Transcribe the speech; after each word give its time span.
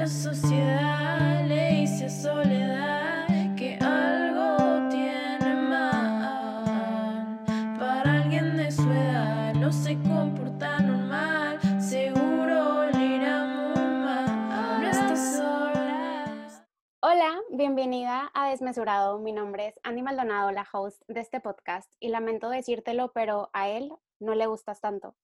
La 0.00 0.06
sociedad 0.06 1.44
le 1.46 1.72
dice 1.72 2.06
a 2.06 2.08
soledad 2.08 3.26
que 3.54 3.76
algo 3.82 4.88
tiene 4.88 5.54
mal. 5.56 7.44
Para 7.78 8.22
alguien 8.22 8.56
de 8.56 8.70
su 8.70 8.90
edad 8.90 9.52
no 9.56 9.70
se 9.70 9.98
comporta 9.98 10.78
normal, 10.80 11.60
seguro 11.78 12.86
le 12.92 13.06
irá 13.16 13.44
muy 13.44 13.90
mal. 14.00 14.80
No 14.80 14.88
estás 14.88 15.36
sola. 15.36 16.66
Hola, 17.02 17.38
bienvenida 17.50 18.30
a 18.32 18.48
Desmesurado. 18.48 19.18
Mi 19.18 19.32
nombre 19.32 19.66
es 19.66 19.78
Andy 19.82 20.00
Maldonado, 20.00 20.50
la 20.50 20.66
host 20.72 21.02
de 21.08 21.20
este 21.20 21.40
podcast, 21.40 21.92
y 22.00 22.08
lamento 22.08 22.48
decírtelo, 22.48 23.12
pero 23.12 23.50
a 23.52 23.68
él 23.68 23.92
no 24.18 24.34
le 24.34 24.46
gustas 24.46 24.80
tanto. 24.80 25.14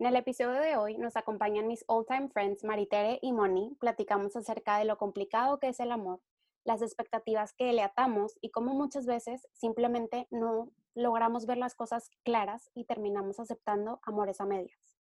En 0.00 0.06
el 0.06 0.16
episodio 0.16 0.62
de 0.62 0.78
hoy 0.78 0.96
nos 0.96 1.14
acompañan 1.18 1.66
mis 1.66 1.84
all-time 1.86 2.30
friends 2.30 2.64
Maritere 2.64 3.18
y 3.20 3.34
Moni. 3.34 3.76
Platicamos 3.78 4.34
acerca 4.34 4.78
de 4.78 4.86
lo 4.86 4.96
complicado 4.96 5.58
que 5.58 5.68
es 5.68 5.78
el 5.78 5.92
amor, 5.92 6.22
las 6.64 6.80
expectativas 6.80 7.52
que 7.52 7.70
le 7.74 7.82
atamos 7.82 8.38
y 8.40 8.50
cómo 8.50 8.72
muchas 8.72 9.04
veces 9.04 9.46
simplemente 9.52 10.26
no 10.30 10.70
logramos 10.94 11.44
ver 11.44 11.58
las 11.58 11.74
cosas 11.74 12.08
claras 12.24 12.70
y 12.72 12.86
terminamos 12.86 13.40
aceptando 13.40 14.00
amores 14.02 14.40
a 14.40 14.46
medias. 14.46 14.96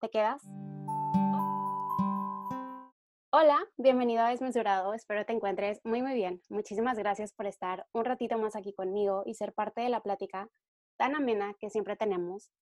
¿Te 0.00 0.08
quedas? 0.08 0.40
Hola, 3.32 3.58
bienvenido 3.76 4.22
a 4.22 4.28
Desmesurado. 4.28 4.94
Espero 4.94 5.26
te 5.26 5.32
encuentres 5.32 5.80
muy 5.82 6.00
muy 6.00 6.14
bien. 6.14 6.42
Muchísimas 6.48 6.96
gracias 6.96 7.32
por 7.32 7.46
estar 7.46 7.88
un 7.92 8.04
ratito 8.04 8.38
más 8.38 8.54
aquí 8.54 8.72
conmigo 8.72 9.24
y 9.26 9.34
ser 9.34 9.52
parte 9.52 9.80
de 9.80 9.88
la 9.88 10.00
plática 10.00 10.48
tan 10.96 11.16
amena 11.16 11.54
que 11.58 11.70
siempre 11.70 11.96
tenemos. 11.96 12.52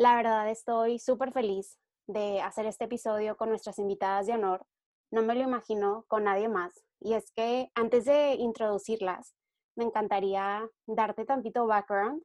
La 0.00 0.16
verdad 0.16 0.48
estoy 0.48 0.98
súper 0.98 1.30
feliz 1.30 1.78
de 2.06 2.40
hacer 2.40 2.64
este 2.64 2.84
episodio 2.84 3.36
con 3.36 3.50
nuestras 3.50 3.78
invitadas 3.78 4.26
de 4.26 4.32
honor. 4.32 4.66
No 5.10 5.20
me 5.20 5.34
lo 5.34 5.42
imagino 5.42 6.06
con 6.08 6.24
nadie 6.24 6.48
más. 6.48 6.72
Y 7.00 7.12
es 7.12 7.30
que 7.32 7.70
antes 7.74 8.06
de 8.06 8.32
introducirlas, 8.32 9.34
me 9.76 9.84
encantaría 9.84 10.66
darte 10.86 11.26
tantito 11.26 11.66
background. 11.66 12.22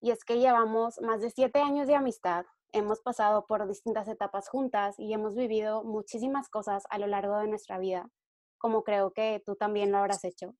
Y 0.00 0.10
es 0.10 0.24
que 0.24 0.38
llevamos 0.38 0.98
más 1.02 1.20
de 1.20 1.28
siete 1.28 1.60
años 1.60 1.86
de 1.86 1.96
amistad. 1.96 2.46
Hemos 2.72 3.02
pasado 3.02 3.44
por 3.44 3.68
distintas 3.68 4.08
etapas 4.08 4.48
juntas 4.48 4.98
y 4.98 5.12
hemos 5.12 5.34
vivido 5.34 5.84
muchísimas 5.84 6.48
cosas 6.48 6.84
a 6.88 6.98
lo 6.98 7.08
largo 7.08 7.36
de 7.36 7.48
nuestra 7.48 7.78
vida, 7.78 8.08
como 8.56 8.84
creo 8.84 9.12
que 9.12 9.42
tú 9.44 9.54
también 9.54 9.92
lo 9.92 9.98
habrás 9.98 10.24
hecho. 10.24 10.54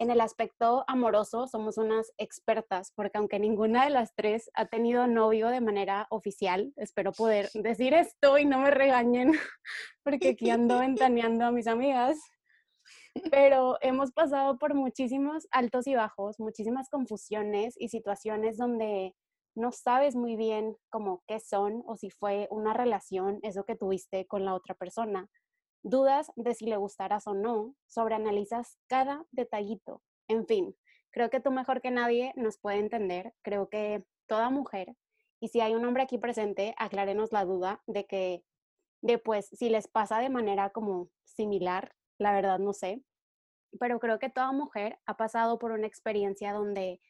En 0.00 0.12
el 0.12 0.20
aspecto 0.20 0.84
amoroso 0.86 1.48
somos 1.48 1.76
unas 1.76 2.12
expertas, 2.18 2.92
porque 2.94 3.18
aunque 3.18 3.40
ninguna 3.40 3.82
de 3.82 3.90
las 3.90 4.14
tres 4.14 4.48
ha 4.54 4.66
tenido 4.66 5.08
novio 5.08 5.48
de 5.48 5.60
manera 5.60 6.06
oficial, 6.10 6.72
espero 6.76 7.10
poder 7.10 7.50
decir 7.52 7.94
esto 7.94 8.38
y 8.38 8.46
no 8.46 8.60
me 8.60 8.70
regañen, 8.70 9.32
porque 10.04 10.30
aquí 10.30 10.50
ando 10.50 10.78
ventaneando 10.78 11.46
a 11.46 11.50
mis 11.50 11.66
amigas, 11.66 12.16
pero 13.32 13.76
hemos 13.80 14.12
pasado 14.12 14.56
por 14.56 14.74
muchísimos 14.74 15.48
altos 15.50 15.88
y 15.88 15.96
bajos, 15.96 16.38
muchísimas 16.38 16.88
confusiones 16.90 17.74
y 17.76 17.88
situaciones 17.88 18.56
donde 18.56 19.16
no 19.56 19.72
sabes 19.72 20.14
muy 20.14 20.36
bien 20.36 20.76
cómo 20.90 21.24
qué 21.26 21.40
son 21.40 21.82
o 21.86 21.96
si 21.96 22.10
fue 22.10 22.46
una 22.52 22.72
relación 22.72 23.40
eso 23.42 23.64
que 23.64 23.74
tuviste 23.74 24.28
con 24.28 24.44
la 24.44 24.54
otra 24.54 24.76
persona 24.76 25.28
dudas 25.82 26.30
de 26.36 26.54
si 26.54 26.66
le 26.66 26.76
gustarás 26.76 27.26
o 27.26 27.34
no, 27.34 27.74
sobreanalizas 27.86 28.78
cada 28.86 29.26
detallito. 29.30 30.02
En 30.28 30.46
fin, 30.46 30.76
creo 31.10 31.30
que 31.30 31.40
tú 31.40 31.50
mejor 31.50 31.80
que 31.80 31.90
nadie 31.90 32.32
nos 32.36 32.58
puede 32.58 32.78
entender. 32.78 33.34
Creo 33.42 33.68
que 33.68 34.04
toda 34.26 34.50
mujer, 34.50 34.96
y 35.40 35.48
si 35.48 35.60
hay 35.60 35.74
un 35.74 35.84
hombre 35.84 36.02
aquí 36.02 36.18
presente, 36.18 36.74
aclárenos 36.78 37.32
la 37.32 37.44
duda 37.44 37.82
de 37.86 38.06
que, 38.06 38.44
de 39.02 39.18
pues, 39.18 39.48
si 39.52 39.68
les 39.68 39.88
pasa 39.88 40.18
de 40.18 40.30
manera 40.30 40.70
como 40.70 41.10
similar, 41.24 41.94
la 42.18 42.32
verdad 42.32 42.58
no 42.58 42.72
sé, 42.72 43.02
pero 43.78 44.00
creo 44.00 44.18
que 44.18 44.30
toda 44.30 44.52
mujer 44.52 44.98
ha 45.06 45.16
pasado 45.16 45.58
por 45.58 45.72
una 45.72 45.86
experiencia 45.86 46.52
donde 46.52 47.00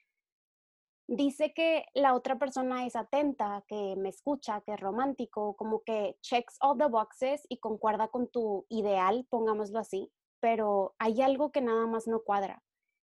dice 1.09 1.55
que 1.55 1.87
la 1.95 2.15
otra 2.15 2.39
persona 2.39 2.87
es 2.87 2.95
atenta, 2.95 3.65
que 3.67 3.97
me 3.97 4.11
escucha, 4.11 4.61
que 4.61 4.75
es 4.75 4.81
romántico, 4.81 5.57
como 5.57 5.83
que 5.83 6.17
checks 6.21 6.57
all 6.61 6.79
the 6.79 6.87
boxes 6.87 7.45
y 7.49 7.59
concuerda 7.59 8.09
con 8.09 8.29
tu 8.29 8.67
ideal, 8.69 9.27
pongámoslo 9.31 9.81
así, 9.81 10.13
pero 10.39 10.95
hay 10.99 11.23
algo 11.23 11.51
que 11.51 11.63
nada 11.63 11.87
más 11.87 12.07
no 12.07 12.21
cuadra. 12.23 12.63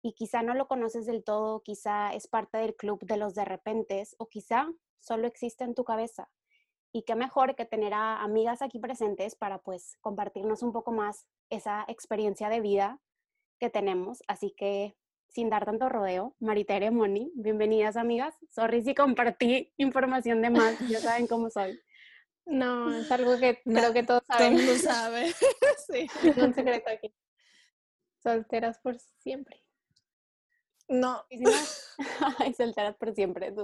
Y 0.03 0.13
quizá 0.13 0.43
no 0.43 0.55
lo 0.55 0.69
conoces 0.69 1.07
del 1.07 1.25
todo, 1.25 1.63
quizá 1.63 2.13
es 2.13 2.27
parte 2.27 2.59
del 2.59 2.75
club 2.77 2.99
de 3.07 3.17
los 3.17 3.35
de 3.35 3.45
repentes 3.45 4.17
o 4.19 4.29
quizá 4.29 4.69
solo 5.01 5.27
existe 5.27 5.65
en 5.65 5.75
tu 5.75 5.85
cabeza. 5.85 6.31
Y 6.93 7.03
qué 7.03 7.15
mejor 7.15 7.55
que 7.55 7.65
tener 7.65 7.95
a 7.95 8.23
amigas 8.23 8.61
aquí 8.61 8.79
presentes 8.79 9.35
para 9.35 9.59
pues 9.59 9.97
compartirnos 10.01 10.63
un 10.63 10.73
poco 10.73 10.93
más 10.93 11.27
esa 11.49 11.85
experiencia 11.89 12.49
de 12.49 12.61
vida 12.61 13.01
que 13.59 13.71
tenemos. 13.71 14.23
Así 14.29 14.51
que 14.51 14.97
sin 15.35 15.51
dar 15.51 15.65
tanto 15.65 15.89
rodeo, 15.89 16.37
Maritere 16.39 16.93
Moni, 16.93 17.33
bienvenidas 17.35 17.97
amigas. 17.97 18.37
Sorry 18.51 18.83
si 18.85 18.95
compartí 18.95 19.73
información 19.79 20.41
de 20.41 20.51
más, 20.51 20.79
ya 20.89 21.01
saben 21.01 21.27
cómo 21.27 21.51
soy. 21.51 21.79
No, 22.47 22.95
es 22.95 23.11
algo 23.11 23.39
que 23.39 23.63
creo 23.65 23.95
que 23.95 24.03
todos 24.03 24.23
saben. 24.27 24.53
Todo 24.53 24.61
el 24.61 24.67
mundo 24.67 24.83
sabe. 24.83 25.33
sí. 25.91 26.07
Es 26.23 26.37
un 26.37 26.53
secreto 26.53 26.91
aquí. 26.91 27.15
Solteras 28.23 28.79
por 28.81 28.99
siempre. 28.99 29.65
No, 30.87 31.25
ay, 32.39 32.53
solteras 32.53 32.97
por 32.97 33.15
siempre, 33.15 33.55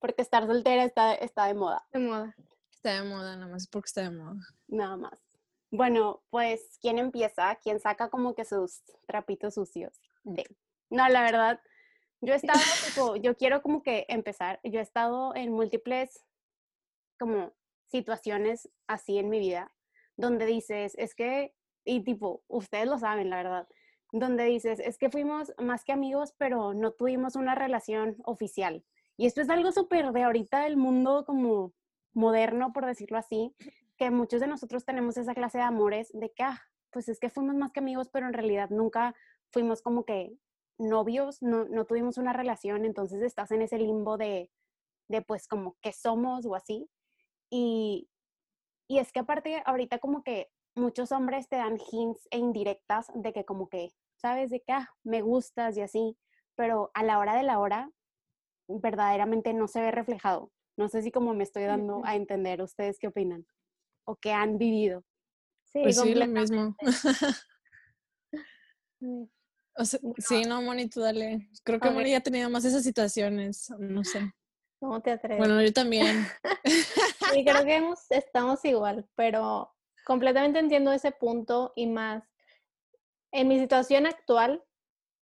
porque 0.00 0.22
estar 0.22 0.44
soltera 0.44 0.82
está, 0.82 1.14
está 1.14 1.46
de 1.46 1.54
moda, 1.54 1.86
De 1.92 2.00
moda. 2.00 2.34
está 2.68 3.00
de 3.00 3.08
moda, 3.08 3.36
nada 3.36 3.46
más 3.46 3.68
porque 3.68 3.86
está 3.86 4.02
de 4.02 4.10
moda. 4.10 4.34
nada 4.66 4.96
más. 4.96 5.18
Bueno, 5.70 6.24
pues, 6.30 6.78
¿quién 6.80 6.98
empieza? 6.98 7.54
¿Quién 7.62 7.78
saca 7.78 8.10
como 8.10 8.34
que 8.34 8.44
sus 8.44 8.82
trapitos 9.06 9.54
sucios? 9.54 10.00
De. 10.24 10.44
No, 10.90 11.08
la 11.08 11.22
verdad, 11.22 11.60
yo 12.20 12.32
he 12.32 12.36
estado, 12.36 12.58
tipo, 12.86 13.16
yo 13.16 13.36
quiero 13.36 13.62
como 13.62 13.82
que 13.82 14.06
empezar, 14.08 14.60
yo 14.64 14.80
he 14.80 14.82
estado 14.82 15.34
en 15.34 15.52
múltiples 15.52 16.24
como 17.18 17.52
situaciones 17.86 18.68
así 18.86 19.18
en 19.18 19.28
mi 19.28 19.38
vida, 19.38 19.72
donde 20.16 20.46
dices, 20.46 20.94
es 20.98 21.14
que, 21.14 21.54
y 21.84 22.02
tipo, 22.02 22.42
ustedes 22.48 22.86
lo 22.86 22.98
saben, 22.98 23.30
la 23.30 23.36
verdad, 23.36 23.68
donde 24.12 24.44
dices, 24.44 24.80
es 24.80 24.98
que 24.98 25.10
fuimos 25.10 25.52
más 25.58 25.84
que 25.84 25.92
amigos, 25.92 26.34
pero 26.38 26.74
no 26.74 26.92
tuvimos 26.92 27.36
una 27.36 27.54
relación 27.54 28.16
oficial. 28.24 28.84
Y 29.16 29.26
esto 29.26 29.40
es 29.40 29.50
algo 29.50 29.72
súper 29.72 30.12
de 30.12 30.22
ahorita 30.22 30.60
del 30.60 30.76
mundo 30.76 31.24
como 31.26 31.72
moderno, 32.12 32.72
por 32.72 32.86
decirlo 32.86 33.18
así, 33.18 33.54
que 33.96 34.10
muchos 34.10 34.40
de 34.40 34.46
nosotros 34.46 34.84
tenemos 34.84 35.16
esa 35.16 35.34
clase 35.34 35.58
de 35.58 35.64
amores 35.64 36.10
de 36.12 36.30
que, 36.30 36.42
ah, 36.42 36.62
pues 36.90 37.08
es 37.08 37.18
que 37.18 37.30
fuimos 37.30 37.54
más 37.56 37.72
que 37.72 37.80
amigos, 37.80 38.08
pero 38.08 38.26
en 38.26 38.32
realidad 38.32 38.70
nunca 38.70 39.14
fuimos 39.50 39.82
como 39.82 40.04
que 40.04 40.36
novios, 40.78 41.42
no, 41.42 41.64
no 41.64 41.84
tuvimos 41.84 42.18
una 42.18 42.32
relación, 42.32 42.84
entonces 42.84 43.22
estás 43.22 43.50
en 43.50 43.62
ese 43.62 43.78
limbo 43.78 44.16
de, 44.16 44.50
de 45.08 45.22
pues 45.22 45.48
como 45.48 45.76
que 45.82 45.92
somos 45.92 46.46
o 46.46 46.54
así. 46.54 46.88
Y, 47.50 48.08
y 48.88 48.98
es 48.98 49.12
que 49.12 49.20
aparte 49.20 49.62
ahorita 49.64 49.98
como 49.98 50.22
que 50.22 50.50
muchos 50.74 51.12
hombres 51.12 51.48
te 51.48 51.56
dan 51.56 51.78
hints 51.90 52.28
e 52.30 52.38
indirectas 52.38 53.06
de 53.14 53.32
que 53.32 53.44
como 53.44 53.68
que, 53.68 53.90
sabes, 54.16 54.50
de 54.50 54.60
que, 54.60 54.72
ah, 54.72 54.90
me 55.04 55.22
gustas 55.22 55.76
y 55.76 55.82
así, 55.82 56.16
pero 56.54 56.90
a 56.94 57.02
la 57.02 57.18
hora 57.18 57.34
de 57.34 57.42
la 57.42 57.58
hora 57.58 57.90
verdaderamente 58.68 59.54
no 59.54 59.68
se 59.68 59.80
ve 59.80 59.90
reflejado. 59.90 60.52
No 60.76 60.88
sé 60.88 61.02
si 61.02 61.10
como 61.10 61.32
me 61.34 61.44
estoy 61.44 61.64
dando 61.64 62.02
a 62.04 62.16
entender, 62.16 62.60
¿ustedes 62.60 62.98
qué 62.98 63.08
opinan? 63.08 63.46
¿O 64.04 64.16
qué 64.16 64.32
han 64.32 64.58
vivido? 64.58 65.04
Sí, 65.64 65.80
Pues 65.82 65.98
sí, 65.98 66.14
lo 66.14 66.26
mismo. 66.26 66.76
Sí. 69.84 69.98
O 70.02 70.14
sea, 70.16 70.38
sí, 70.40 70.42
no, 70.44 70.62
Moni, 70.62 70.88
tú 70.88 71.00
dale. 71.00 71.48
Creo 71.62 71.78
que 71.80 71.90
Moni 71.90 72.10
ya 72.10 72.18
ha 72.18 72.22
tenido 72.22 72.48
más 72.50 72.64
esas 72.64 72.82
situaciones, 72.82 73.70
no 73.78 74.04
sé. 74.04 74.32
¿Cómo 74.80 75.00
te 75.00 75.10
atreves? 75.10 75.38
Bueno, 75.38 75.60
yo 75.62 75.72
también. 75.72 76.26
Sí, 77.32 77.44
creo 77.44 77.64
que 77.64 77.76
hemos- 77.76 78.10
estamos 78.10 78.64
igual, 78.64 79.06
pero 79.16 79.74
completamente 80.04 80.58
entiendo 80.60 80.92
ese 80.92 81.10
punto 81.10 81.72
y 81.74 81.86
más 81.86 82.22
en 83.32 83.48
mi 83.48 83.58
situación 83.58 84.06
actual, 84.06 84.62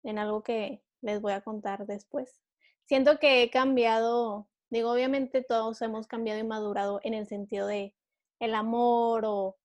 en 0.02 0.18
algo 0.18 0.42
que 0.42 0.84
les 1.00 1.20
voy 1.20 1.32
a 1.32 1.40
contar 1.40 1.86
después. 1.86 2.40
Siento 2.86 3.18
que 3.18 3.42
he 3.42 3.50
cambiado, 3.50 4.48
digo, 4.70 4.92
obviamente 4.92 5.42
todos 5.42 5.80
hemos 5.82 6.06
cambiado 6.06 6.38
y 6.40 6.44
madurado 6.44 7.00
en 7.02 7.14
el 7.14 7.26
sentido 7.26 7.66
de 7.66 7.94
el 8.38 8.54
amor 8.54 9.24
o 9.24 9.56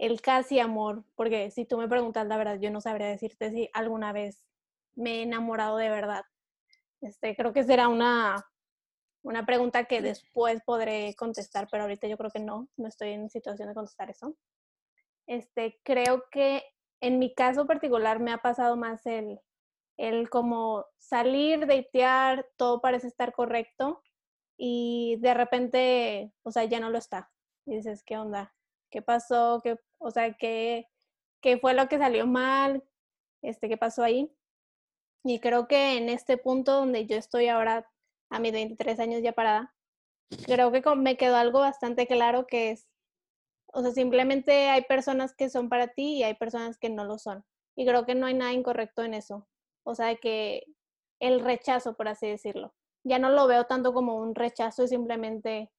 el 0.00 0.20
casi 0.20 0.58
amor, 0.58 1.04
porque 1.14 1.50
si 1.52 1.64
tú 1.64 1.78
me 1.78 1.88
preguntas 1.88 2.26
la 2.26 2.36
verdad, 2.36 2.58
yo 2.58 2.70
no 2.70 2.80
sabría 2.80 3.06
decirte 3.06 3.50
si 3.50 3.70
alguna 3.72 4.12
vez 4.12 4.42
me 4.94 5.18
he 5.18 5.22
enamorado 5.22 5.76
de 5.76 5.90
verdad. 5.90 6.24
Este, 7.00 7.36
creo 7.36 7.52
que 7.52 7.64
será 7.64 7.88
una 7.88 8.44
una 9.22 9.44
pregunta 9.44 9.84
que 9.84 10.00
después 10.00 10.62
podré 10.64 11.14
contestar, 11.14 11.68
pero 11.70 11.82
ahorita 11.84 12.06
yo 12.06 12.16
creo 12.16 12.30
que 12.30 12.40
no, 12.40 12.68
no 12.76 12.88
estoy 12.88 13.10
en 13.10 13.28
situación 13.30 13.68
de 13.68 13.74
contestar 13.74 14.10
eso. 14.10 14.36
Este, 15.26 15.78
creo 15.84 16.24
que 16.30 16.64
en 17.00 17.18
mi 17.18 17.34
caso 17.34 17.66
particular 17.66 18.20
me 18.20 18.32
ha 18.32 18.38
pasado 18.38 18.76
más 18.76 19.04
el, 19.06 19.40
el 19.96 20.30
como 20.30 20.86
salir, 20.98 21.66
datear, 21.66 22.46
todo 22.56 22.80
parece 22.80 23.06
estar 23.06 23.32
correcto 23.32 24.02
y 24.56 25.16
de 25.20 25.34
repente, 25.34 26.32
o 26.42 26.50
sea, 26.50 26.64
ya 26.64 26.80
no 26.80 26.90
lo 26.90 26.98
está. 26.98 27.30
Y 27.66 27.76
dices, 27.76 28.02
¿qué 28.04 28.16
onda? 28.16 28.54
¿Qué 28.90 29.02
pasó? 29.02 29.60
¿Qué, 29.62 29.76
o 30.00 30.10
sea, 30.10 30.32
¿qué, 30.34 30.88
qué 31.40 31.58
fue 31.58 31.74
lo 31.74 31.88
que 31.88 31.98
salió 31.98 32.26
mal, 32.26 32.82
este, 33.42 33.68
qué 33.68 33.76
pasó 33.76 34.02
ahí. 34.02 34.32
Y 35.24 35.40
creo 35.40 35.68
que 35.68 35.96
en 35.98 36.08
este 36.08 36.38
punto 36.38 36.72
donde 36.72 37.06
yo 37.06 37.16
estoy 37.16 37.48
ahora, 37.48 37.90
a 38.30 38.38
mis 38.38 38.52
23 38.52 38.98
años 39.00 39.22
ya 39.22 39.32
parada, 39.32 39.74
creo 40.46 40.72
que 40.72 40.82
me 40.96 41.16
quedó 41.16 41.36
algo 41.36 41.60
bastante 41.60 42.06
claro 42.06 42.46
que 42.46 42.70
es, 42.70 42.86
o 43.72 43.82
sea, 43.82 43.92
simplemente 43.92 44.68
hay 44.68 44.82
personas 44.82 45.34
que 45.34 45.50
son 45.50 45.68
para 45.68 45.88
ti 45.88 46.16
y 46.16 46.22
hay 46.22 46.34
personas 46.34 46.78
que 46.78 46.90
no 46.90 47.04
lo 47.04 47.18
son. 47.18 47.44
Y 47.76 47.86
creo 47.86 48.06
que 48.06 48.14
no 48.14 48.26
hay 48.26 48.34
nada 48.34 48.52
incorrecto 48.52 49.02
en 49.02 49.14
eso. 49.14 49.46
O 49.84 49.94
sea, 49.94 50.16
que 50.16 50.64
el 51.20 51.40
rechazo, 51.40 51.94
por 51.94 52.08
así 52.08 52.26
decirlo. 52.26 52.74
Ya 53.04 53.18
no 53.18 53.30
lo 53.30 53.46
veo 53.46 53.64
tanto 53.64 53.92
como 53.92 54.16
un 54.16 54.34
rechazo, 54.34 54.84
es 54.84 54.90
simplemente, 54.90 55.70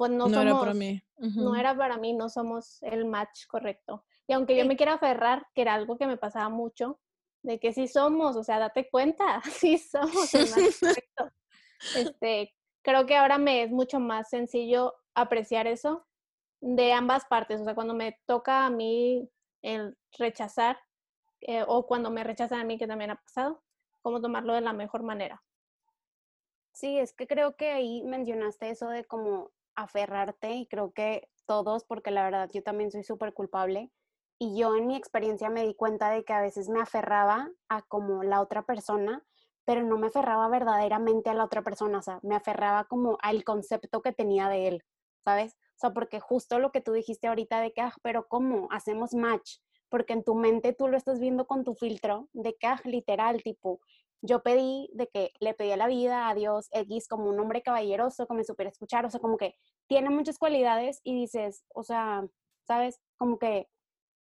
pues 0.00 0.12
no, 0.12 0.30
somos, 0.30 0.40
era 0.40 0.58
para 0.58 0.72
mí. 0.72 1.02
no 1.18 1.54
era 1.54 1.76
para 1.76 1.98
mí, 1.98 2.14
no 2.14 2.30
somos 2.30 2.82
el 2.82 3.04
match 3.04 3.46
correcto. 3.46 4.06
Y 4.26 4.32
aunque 4.32 4.56
yo 4.56 4.64
me 4.64 4.74
quiera 4.74 4.94
aferrar, 4.94 5.46
que 5.54 5.60
era 5.60 5.74
algo 5.74 5.98
que 5.98 6.06
me 6.06 6.16
pasaba 6.16 6.48
mucho, 6.48 6.98
de 7.42 7.60
que 7.60 7.74
sí 7.74 7.86
somos, 7.86 8.34
o 8.34 8.42
sea, 8.42 8.58
date 8.58 8.88
cuenta, 8.88 9.42
sí 9.62 9.76
somos 9.76 10.32
el 10.32 10.48
match 10.48 10.80
correcto. 10.80 11.30
Este, 11.94 12.54
creo 12.80 13.04
que 13.04 13.14
ahora 13.14 13.36
me 13.36 13.62
es 13.62 13.70
mucho 13.70 14.00
más 14.00 14.30
sencillo 14.30 14.94
apreciar 15.14 15.66
eso 15.66 16.06
de 16.62 16.94
ambas 16.94 17.26
partes, 17.26 17.60
o 17.60 17.64
sea, 17.64 17.74
cuando 17.74 17.92
me 17.92 18.18
toca 18.24 18.64
a 18.64 18.70
mí 18.70 19.28
el 19.60 19.98
rechazar 20.18 20.78
eh, 21.42 21.62
o 21.68 21.86
cuando 21.86 22.10
me 22.10 22.24
rechazan 22.24 22.60
a 22.60 22.64
mí, 22.64 22.78
que 22.78 22.86
también 22.86 23.10
ha 23.10 23.16
pasado, 23.16 23.62
cómo 24.00 24.22
tomarlo 24.22 24.54
de 24.54 24.62
la 24.62 24.72
mejor 24.72 25.02
manera. 25.02 25.42
Sí, 26.72 26.98
es 26.98 27.12
que 27.12 27.26
creo 27.26 27.54
que 27.56 27.70
ahí 27.70 28.02
mencionaste 28.02 28.70
eso 28.70 28.88
de 28.88 29.04
como 29.04 29.50
aferrarte 29.82 30.52
y 30.52 30.66
creo 30.66 30.92
que 30.92 31.28
todos, 31.46 31.84
porque 31.84 32.10
la 32.10 32.24
verdad 32.24 32.48
yo 32.52 32.62
también 32.62 32.90
soy 32.90 33.04
súper 33.04 33.32
culpable 33.34 33.90
y 34.38 34.56
yo 34.58 34.74
en 34.74 34.86
mi 34.86 34.96
experiencia 34.96 35.50
me 35.50 35.66
di 35.66 35.74
cuenta 35.74 36.10
de 36.10 36.24
que 36.24 36.32
a 36.32 36.40
veces 36.40 36.68
me 36.68 36.80
aferraba 36.80 37.50
a 37.68 37.82
como 37.82 38.22
la 38.22 38.40
otra 38.40 38.62
persona, 38.62 39.22
pero 39.66 39.82
no 39.82 39.98
me 39.98 40.06
aferraba 40.06 40.48
verdaderamente 40.48 41.28
a 41.28 41.34
la 41.34 41.44
otra 41.44 41.62
persona, 41.62 41.98
o 41.98 42.02
sea, 42.02 42.20
me 42.22 42.34
aferraba 42.34 42.84
como 42.84 43.18
al 43.20 43.44
concepto 43.44 44.00
que 44.00 44.12
tenía 44.12 44.48
de 44.48 44.68
él, 44.68 44.84
¿sabes? 45.24 45.52
O 45.52 45.78
sea, 45.80 45.92
porque 45.92 46.20
justo 46.20 46.58
lo 46.58 46.72
que 46.72 46.80
tú 46.80 46.92
dijiste 46.92 47.28
ahorita 47.28 47.60
de 47.60 47.72
que, 47.72 47.82
ah, 47.82 47.94
pero 48.02 48.26
¿cómo? 48.28 48.68
Hacemos 48.70 49.12
match, 49.12 49.58
porque 49.90 50.14
en 50.14 50.24
tu 50.24 50.34
mente 50.34 50.72
tú 50.72 50.88
lo 50.88 50.96
estás 50.96 51.20
viendo 51.20 51.46
con 51.46 51.62
tu 51.62 51.74
filtro 51.74 52.28
de 52.32 52.56
que, 52.56 52.66
ah, 52.66 52.80
literal, 52.84 53.42
tipo, 53.42 53.80
yo 54.22 54.42
pedí 54.42 54.88
de 54.92 55.08
que 55.08 55.32
le 55.40 55.54
pedí 55.54 55.72
a 55.72 55.76
la 55.76 55.86
vida, 55.86 56.28
a 56.28 56.34
Dios, 56.34 56.68
X, 56.72 57.08
como 57.08 57.28
un 57.28 57.40
hombre 57.40 57.62
caballeroso, 57.62 58.26
que 58.26 58.34
me 58.34 58.44
supiera 58.44 58.70
escuchar, 58.70 59.06
o 59.06 59.10
sea, 59.10 59.20
como 59.20 59.36
que 59.36 59.54
tiene 59.86 60.10
muchas 60.10 60.38
cualidades 60.38 61.00
y 61.04 61.14
dices, 61.14 61.64
o 61.74 61.82
sea, 61.82 62.26
¿sabes? 62.66 63.00
Como 63.16 63.38
que 63.38 63.68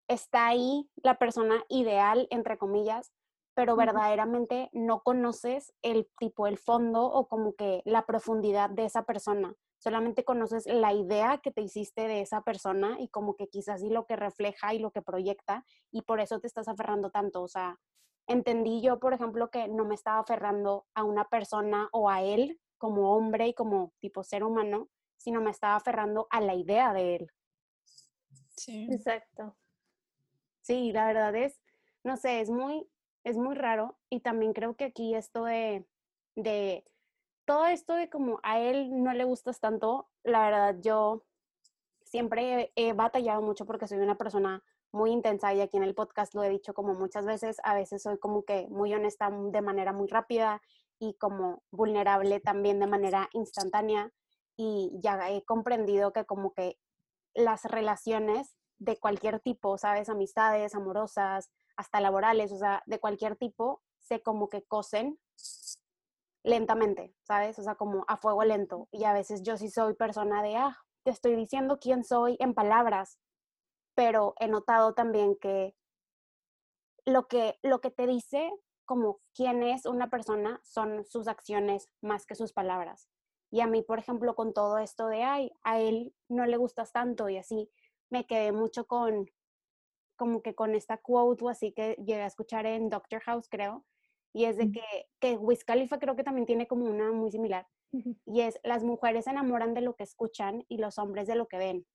está 0.09 0.47
ahí 0.47 0.89
la 0.97 1.19
persona 1.19 1.65
ideal, 1.69 2.29
entre 2.31 2.59
comillas, 2.59 3.13
pero 3.55 3.75
verdaderamente 3.75 4.69
no 4.73 5.01
conoces 5.03 5.73
el 5.81 6.09
tipo, 6.19 6.47
el 6.47 6.59
fondo 6.59 7.05
o 7.07 7.27
como 7.27 7.55
que 7.55 7.81
la 7.87 8.05
profundidad 8.05 8.69
de 8.69 8.85
esa 8.85 9.05
persona. 9.05 9.55
Solamente 9.79 10.25
conoces 10.25 10.67
la 10.67 10.93
idea 10.93 11.39
que 11.39 11.53
te 11.53 11.63
hiciste 11.63 12.07
de 12.07 12.21
esa 12.21 12.43
persona 12.43 12.97
y 13.01 13.09
como 13.09 13.35
que 13.35 13.49
quizás 13.49 13.81
sí 13.81 13.89
lo 13.89 14.05
que 14.05 14.17
refleja 14.17 14.75
y 14.75 14.79
lo 14.79 14.91
que 14.91 15.01
proyecta 15.01 15.65
y 15.91 16.03
por 16.03 16.21
eso 16.21 16.39
te 16.39 16.47
estás 16.47 16.69
aferrando 16.69 17.11
tanto. 17.11 17.43
O 17.43 17.49
sea, 17.49 17.79
entendí 18.27 18.81
yo, 18.81 18.99
por 18.99 19.13
ejemplo, 19.15 19.51
que 19.51 19.69
no 19.69 19.85
me 19.85 19.95
estaba 19.95 20.19
aferrando 20.19 20.87
a 20.95 21.05
una 21.05 21.29
persona 21.29 21.89
o 21.93 22.11
a 22.11 22.23
él 22.23 22.61
como 22.79 23.15
hombre 23.17 23.49
y 23.49 23.55
como 23.55 23.93
tipo 24.01 24.23
ser 24.23 24.45
humano, 24.45 24.89
sino 25.17 25.41
me 25.41 25.51
estaba 25.51 25.77
aferrando 25.77 26.27
a 26.31 26.41
la 26.41 26.55
idea 26.55 26.93
de 26.93 27.17
él. 27.17 27.31
Sí. 28.57 28.89
Exacto. 28.91 29.57
Sí, 30.63 30.93
la 30.93 31.07
verdad 31.07 31.35
es, 31.37 31.61
no 32.03 32.17
sé, 32.17 32.41
es 32.41 32.51
muy, 32.51 32.89
es 33.25 33.37
muy 33.37 33.55
raro 33.55 33.97
y 34.11 34.21
también 34.21 34.53
creo 34.53 34.75
que 34.75 34.85
aquí 34.85 35.15
esto 35.15 35.45
de, 35.45 35.87
de, 36.35 36.85
todo 37.45 37.67
esto 37.67 37.95
de 37.95 38.11
como 38.11 38.41
a 38.43 38.59
él 38.59 39.03
no 39.03 39.13
le 39.13 39.25
gustas 39.25 39.61
tanto, 39.61 40.09
la 40.25 40.45
verdad 40.45 40.77
yo 40.81 41.25
siempre 42.05 42.73
he, 42.75 42.89
he 42.89 42.93
batallado 42.95 43.43
mucho 43.43 43.65
porque 43.65 43.87
soy 43.87 43.99
una 43.99 44.19
persona 44.19 44.65
muy 44.97 45.13
intensa 45.13 45.53
y 45.55 45.61
aquí 45.61 45.77
en 45.77 45.85
el 45.85 45.95
podcast 45.95 46.35
lo 46.35 46.43
he 46.43 46.49
dicho 46.49 46.75
como 46.75 46.95
muchas 46.95 47.25
veces, 47.27 47.59
a 47.63 47.75
veces 47.75 48.03
soy 48.03 48.19
como 48.19 48.45
que 48.45 48.67
muy 48.69 48.93
honesta 48.95 49.31
de 49.31 49.61
manera 49.61 49.93
muy 49.93 50.09
rápida 50.09 50.61
y 50.99 51.15
como 51.15 51.63
vulnerable 51.71 52.41
también 52.41 52.81
de 52.81 52.87
manera 52.87 53.29
instantánea 53.33 54.11
y 54.57 54.91
ya 55.01 55.31
he 55.31 55.45
comprendido 55.45 56.13
que 56.13 56.25
como 56.25 56.53
que 56.55 56.79
las 57.35 57.65
relaciones 57.65 58.57
de 58.79 58.99
cualquier 58.99 59.41
tipo, 59.41 59.77
¿sabes? 59.79 60.09
Amistades, 60.09 60.75
amorosas, 60.75 61.51
hasta 61.77 62.01
laborales, 62.01 62.51
o 62.53 62.59
sea, 62.59 62.83
de 62.87 62.99
cualquier 62.99 63.37
tipo, 63.37 63.83
se 63.99 64.23
como 64.23 64.49
que 64.49 64.63
cosen 64.63 65.19
lentamente, 66.43 67.15
¿sabes? 67.23 67.59
O 67.59 67.63
sea, 67.63 67.75
como 67.75 68.05
a 68.09 68.17
fuego 68.17 68.45
lento. 68.45 68.89
Y 68.93 69.05
a 69.05 69.13
veces 69.13 69.43
yo 69.43 69.59
sí 69.59 69.69
soy 69.69 69.95
persona 69.95 70.43
de, 70.43 70.57
ah, 70.57 70.79
te 71.05 71.11
estoy 71.11 71.37
diciendo 71.37 71.79
quién 71.79 72.05
soy 72.05 72.37
en 72.41 72.55
palabras, 72.55 73.19
pero 73.97 74.35
he 74.39 74.47
notado 74.47 74.95
también 74.95 75.37
que 75.37 75.75
lo 77.07 77.27
que, 77.27 77.59
lo 77.63 77.81
que 77.81 77.91
te 77.91 78.07
dice 78.07 78.53
como 78.85 79.21
quién 79.35 79.63
es 79.65 79.87
una 79.87 80.11
persona 80.11 80.61
son 80.63 81.05
sus 81.05 81.27
acciones 81.27 81.89
más 82.03 82.27
que 82.27 82.37
sus 82.37 82.53
palabras. 82.53 83.09
Y 83.51 83.61
a 83.61 83.67
mí, 83.67 83.83
por 83.83 83.99
ejemplo, 83.99 84.35
con 84.35 84.53
todo 84.53 84.79
esto 84.79 85.09
de, 85.09 85.25
ay, 85.25 85.51
a 85.63 85.81
él 85.81 86.15
no 86.29 86.47
le 86.47 86.57
gustas 86.57 86.93
tanto 86.93 87.29
y 87.29 87.39
así, 87.39 87.71
me 88.11 88.27
quedé 88.27 88.53
mucho 88.53 88.87
con, 88.87 89.31
como 90.17 90.43
que 90.43 90.55
con 90.55 90.75
esta 90.75 90.99
quote 90.99 91.45
o 91.45 91.49
así 91.49 91.73
que 91.73 91.95
llegué 91.95 92.23
a 92.23 92.27
escuchar 92.27 92.67
en 92.67 92.91
Doctor 92.91 93.21
House, 93.23 93.49
creo, 93.49 93.85
y 94.33 94.45
es 94.45 94.59
de 94.59 94.71
que, 94.71 94.83
que 95.21 95.37
Wiz 95.37 95.65
Khalifa 95.65 95.99
creo 95.99 96.17
que 96.17 96.25
también 96.25 96.47
tiene 96.47 96.67
como 96.67 96.85
una 96.85 97.11
muy 97.13 97.31
similar, 97.31 97.67
y 98.27 98.43
es, 98.43 98.61
las 98.63 98.85
mujeres 98.85 99.25
se 99.25 99.31
enamoran 99.31 99.73
de 99.75 99.81
lo 99.81 99.95
que 99.95 100.05
escuchan 100.05 100.65
y 100.69 100.79
los 100.79 100.99
hombres 100.99 101.27
de 101.27 101.37
lo 101.37 101.49
que 101.49 101.57
ven. 101.57 101.87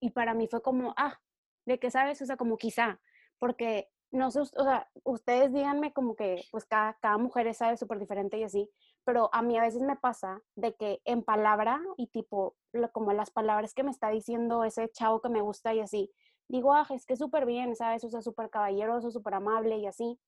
Y 0.00 0.10
para 0.10 0.34
mí 0.34 0.48
fue 0.48 0.62
como, 0.62 0.94
ah, 0.96 1.20
¿de 1.66 1.78
qué 1.78 1.90
sabes? 1.90 2.20
O 2.22 2.26
sea, 2.26 2.36
como 2.36 2.56
quizá, 2.56 3.00
porque 3.38 3.88
no 4.12 4.30
sé, 4.30 4.40
o 4.40 4.46
sea, 4.46 4.90
ustedes 5.04 5.52
díganme 5.52 5.92
como 5.92 6.16
que 6.16 6.42
pues 6.50 6.64
cada, 6.66 6.94
cada 6.94 7.16
mujer 7.18 7.52
sabe 7.54 7.76
súper 7.76 7.98
diferente 8.00 8.38
y 8.38 8.44
así, 8.44 8.70
pero 9.04 9.30
a 9.32 9.42
mí 9.42 9.56
a 9.56 9.62
veces 9.62 9.82
me 9.82 9.96
pasa 9.96 10.42
de 10.56 10.74
que 10.74 11.00
en 11.04 11.22
palabra 11.22 11.80
y 11.96 12.08
tipo, 12.08 12.56
como 12.92 13.12
las 13.12 13.30
palabras 13.30 13.72
que 13.72 13.84
me 13.84 13.90
está 13.90 14.08
diciendo 14.10 14.64
ese 14.64 14.88
chavo 14.90 15.20
que 15.20 15.28
me 15.28 15.42
gusta 15.42 15.74
y 15.74 15.80
así, 15.80 16.12
digo, 16.48 16.74
ah, 16.74 16.86
es 16.90 17.06
que 17.06 17.16
súper 17.16 17.46
bien, 17.46 17.76
¿sabes? 17.76 18.02
O 18.04 18.10
sea, 18.10 18.22
súper 18.22 18.50
caballeroso, 18.50 19.10
súper 19.10 19.34
amable 19.34 19.78
y 19.78 19.86
así, 19.86 20.18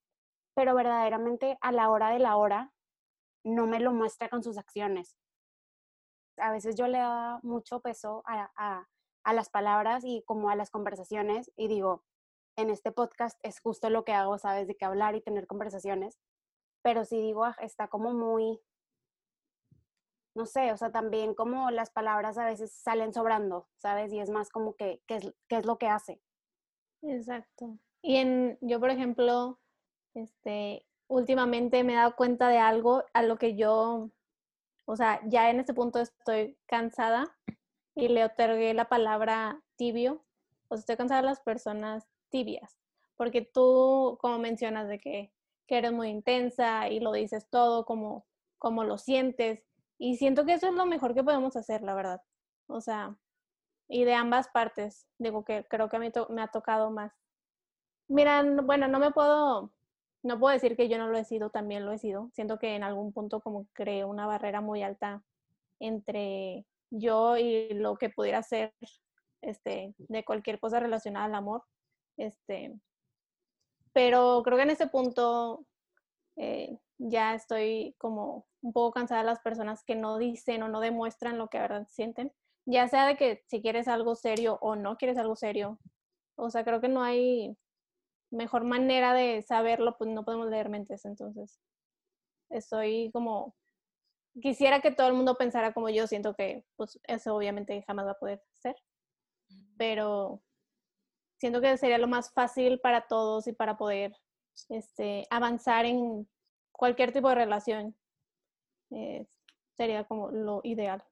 pero 0.54 0.74
verdaderamente 0.74 1.58
a 1.60 1.72
la 1.72 1.90
hora 1.90 2.10
de 2.10 2.20
la 2.20 2.36
hora 2.36 2.72
no 3.44 3.66
me 3.66 3.80
lo 3.80 3.92
muestra 3.92 4.28
con 4.28 4.42
sus 4.42 4.58
acciones. 4.58 5.16
A 6.38 6.52
veces 6.52 6.76
yo 6.76 6.86
le 6.86 6.98
da 6.98 7.40
mucho 7.42 7.80
peso 7.80 8.22
a, 8.26 8.88
a 9.24 9.32
las 9.32 9.50
palabras 9.50 10.04
y 10.04 10.22
como 10.26 10.50
a 10.50 10.56
las 10.56 10.70
conversaciones 10.70 11.50
y 11.56 11.68
digo, 11.68 12.04
en 12.56 12.70
este 12.70 12.92
podcast 12.92 13.38
es 13.42 13.60
justo 13.60 13.90
lo 13.90 14.04
que 14.04 14.12
hago, 14.12 14.38
¿sabes? 14.38 14.66
De 14.66 14.76
que 14.76 14.84
hablar 14.84 15.14
y 15.14 15.20
tener 15.20 15.46
conversaciones, 15.46 16.18
pero 16.82 17.04
si 17.04 17.20
digo, 17.20 17.46
está 17.60 17.88
como 17.88 18.12
muy, 18.12 18.60
no 20.34 20.46
sé, 20.46 20.72
o 20.72 20.76
sea, 20.76 20.90
también 20.90 21.34
como 21.34 21.70
las 21.70 21.90
palabras 21.90 22.38
a 22.38 22.44
veces 22.44 22.72
salen 22.72 23.12
sobrando, 23.12 23.68
¿sabes? 23.78 24.12
Y 24.12 24.20
es 24.20 24.30
más 24.30 24.50
como 24.50 24.74
que, 24.74 25.02
¿qué 25.06 25.16
es, 25.16 25.32
qué 25.48 25.56
es 25.56 25.66
lo 25.66 25.78
que 25.78 25.88
hace? 25.88 26.20
Exacto. 27.02 27.78
Y 28.02 28.16
en, 28.16 28.58
yo, 28.60 28.80
por 28.80 28.90
ejemplo, 28.90 29.60
este, 30.14 30.86
últimamente 31.08 31.84
me 31.84 31.92
he 31.92 31.96
dado 31.96 32.16
cuenta 32.16 32.48
de 32.48 32.58
algo 32.58 33.04
a 33.12 33.22
lo 33.22 33.38
que 33.38 33.56
yo, 33.56 34.10
o 34.84 34.96
sea, 34.96 35.20
ya 35.26 35.50
en 35.50 35.60
este 35.60 35.74
punto 35.74 36.00
estoy 36.00 36.58
cansada 36.66 37.36
y 37.94 38.08
le 38.08 38.24
otorgué 38.24 38.74
la 38.74 38.88
palabra 38.88 39.62
tibio. 39.76 40.24
O 40.68 40.76
sea, 40.76 40.80
estoy 40.80 40.96
cansada 40.96 41.22
de 41.22 41.28
las 41.28 41.40
personas 41.40 42.08
tibias, 42.30 42.78
porque 43.16 43.42
tú, 43.42 44.18
como 44.20 44.38
mencionas, 44.38 44.88
de 44.88 44.98
que, 44.98 45.32
que 45.66 45.78
eres 45.78 45.92
muy 45.92 46.08
intensa 46.08 46.88
y 46.88 47.00
lo 47.00 47.12
dices 47.12 47.48
todo 47.50 47.84
como, 47.84 48.26
como 48.58 48.84
lo 48.84 48.98
sientes, 48.98 49.62
y 49.98 50.16
siento 50.16 50.44
que 50.44 50.54
eso 50.54 50.66
es 50.66 50.74
lo 50.74 50.84
mejor 50.84 51.14
que 51.14 51.22
podemos 51.22 51.54
hacer, 51.54 51.82
la 51.82 51.94
verdad. 51.94 52.22
O 52.66 52.80
sea, 52.80 53.16
y 53.88 54.04
de 54.04 54.14
ambas 54.14 54.48
partes, 54.48 55.06
digo 55.18 55.44
que 55.44 55.64
creo 55.68 55.88
que 55.88 55.96
a 55.96 56.00
mí 56.00 56.10
me 56.30 56.42
ha 56.42 56.48
tocado 56.48 56.90
más. 56.90 57.12
Mira, 58.08 58.42
bueno, 58.64 58.88
no 58.88 58.98
me 58.98 59.12
puedo, 59.12 59.70
no 60.24 60.40
puedo 60.40 60.52
decir 60.54 60.76
que 60.76 60.88
yo 60.88 60.98
no 60.98 61.08
lo 61.08 61.18
he 61.18 61.24
sido, 61.24 61.50
también 61.50 61.84
lo 61.86 61.92
he 61.92 61.98
sido. 61.98 62.30
Siento 62.32 62.58
que 62.58 62.74
en 62.74 62.82
algún 62.82 63.12
punto 63.12 63.40
como 63.40 63.66
creé 63.74 64.04
una 64.04 64.26
barrera 64.26 64.60
muy 64.60 64.82
alta 64.82 65.22
entre 65.78 66.66
yo 66.92 67.36
y 67.36 67.70
lo 67.74 67.96
que 67.96 68.10
pudiera 68.10 68.42
ser 68.42 68.74
este, 69.40 69.94
de 69.98 70.24
cualquier 70.24 70.60
cosa 70.60 70.78
relacionada 70.78 71.26
al 71.26 71.34
amor. 71.34 71.64
Este, 72.16 72.74
pero 73.92 74.42
creo 74.44 74.56
que 74.56 74.64
en 74.64 74.70
ese 74.70 74.86
punto 74.86 75.66
eh, 76.36 76.78
ya 76.98 77.34
estoy 77.34 77.94
como 77.98 78.46
un 78.62 78.72
poco 78.72 78.92
cansada 78.92 79.22
de 79.22 79.26
las 79.26 79.40
personas 79.40 79.82
que 79.84 79.96
no 79.96 80.18
dicen 80.18 80.62
o 80.62 80.68
no 80.68 80.80
demuestran 80.80 81.38
lo 81.38 81.48
que 81.48 81.58
verdad 81.58 81.86
sienten. 81.88 82.32
Ya 82.66 82.86
sea 82.88 83.06
de 83.06 83.16
que 83.16 83.42
si 83.48 83.60
quieres 83.60 83.88
algo 83.88 84.14
serio 84.14 84.58
o 84.60 84.76
no 84.76 84.96
quieres 84.96 85.18
algo 85.18 85.34
serio, 85.34 85.78
O 86.36 86.50
sea, 86.50 86.64
creo 86.64 86.80
que 86.80 86.88
no 86.88 87.02
hay 87.02 87.56
mejor 88.30 88.64
manera 88.64 89.14
de 89.14 89.42
saberlo, 89.42 89.96
pues 89.98 90.10
no 90.10 90.24
podemos 90.24 90.48
leer 90.48 90.68
mentes, 90.70 91.04
entonces 91.04 91.60
estoy 92.50 93.10
como 93.12 93.54
quisiera 94.40 94.80
que 94.80 94.90
todo 94.90 95.08
el 95.08 95.14
mundo 95.14 95.36
pensara 95.36 95.72
como 95.72 95.88
yo, 95.88 96.06
siento 96.06 96.34
que 96.34 96.64
pues 96.76 97.00
eso 97.04 97.34
obviamente 97.34 97.84
jamás 97.86 98.06
va 98.06 98.12
a 98.12 98.18
poder 98.18 98.42
ser, 98.58 98.76
pero 99.76 100.42
siento 101.38 101.60
que 101.60 101.76
sería 101.76 101.98
lo 101.98 102.08
más 102.08 102.32
fácil 102.32 102.80
para 102.80 103.06
todos 103.08 103.46
y 103.46 103.52
para 103.52 103.76
poder 103.76 104.16
este, 104.68 105.26
avanzar 105.30 105.84
en 105.86 106.28
cualquier 106.70 107.12
tipo 107.12 107.28
de 107.28 107.34
relación. 107.34 107.96
Eh, 108.90 109.26
sería 109.76 110.04
como 110.04 110.30
lo 110.30 110.60
ideal. 110.64 111.02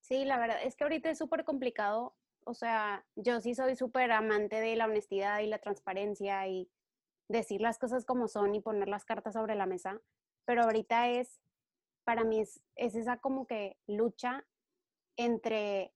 Sí, 0.00 0.24
la 0.24 0.38
verdad 0.38 0.58
es 0.62 0.76
que 0.76 0.84
ahorita 0.84 1.10
es 1.10 1.18
súper 1.18 1.44
complicado. 1.44 2.14
O 2.44 2.52
sea, 2.52 3.06
yo 3.16 3.40
sí 3.40 3.54
soy 3.54 3.74
súper 3.74 4.12
amante 4.12 4.60
de 4.60 4.76
la 4.76 4.84
honestidad 4.84 5.40
y 5.40 5.46
la 5.46 5.58
transparencia 5.58 6.46
y 6.46 6.70
decir 7.28 7.62
las 7.62 7.78
cosas 7.78 8.04
como 8.04 8.28
son 8.28 8.54
y 8.54 8.60
poner 8.60 8.88
las 8.88 9.06
cartas 9.06 9.32
sobre 9.32 9.54
la 9.54 9.64
mesa. 9.64 10.00
Pero 10.44 10.62
ahorita 10.64 11.08
es, 11.08 11.40
para 12.04 12.24
mí 12.24 12.40
es, 12.40 12.60
es 12.76 12.94
esa 12.94 13.18
como 13.18 13.46
que 13.46 13.76
lucha 13.86 14.44
entre 15.16 15.92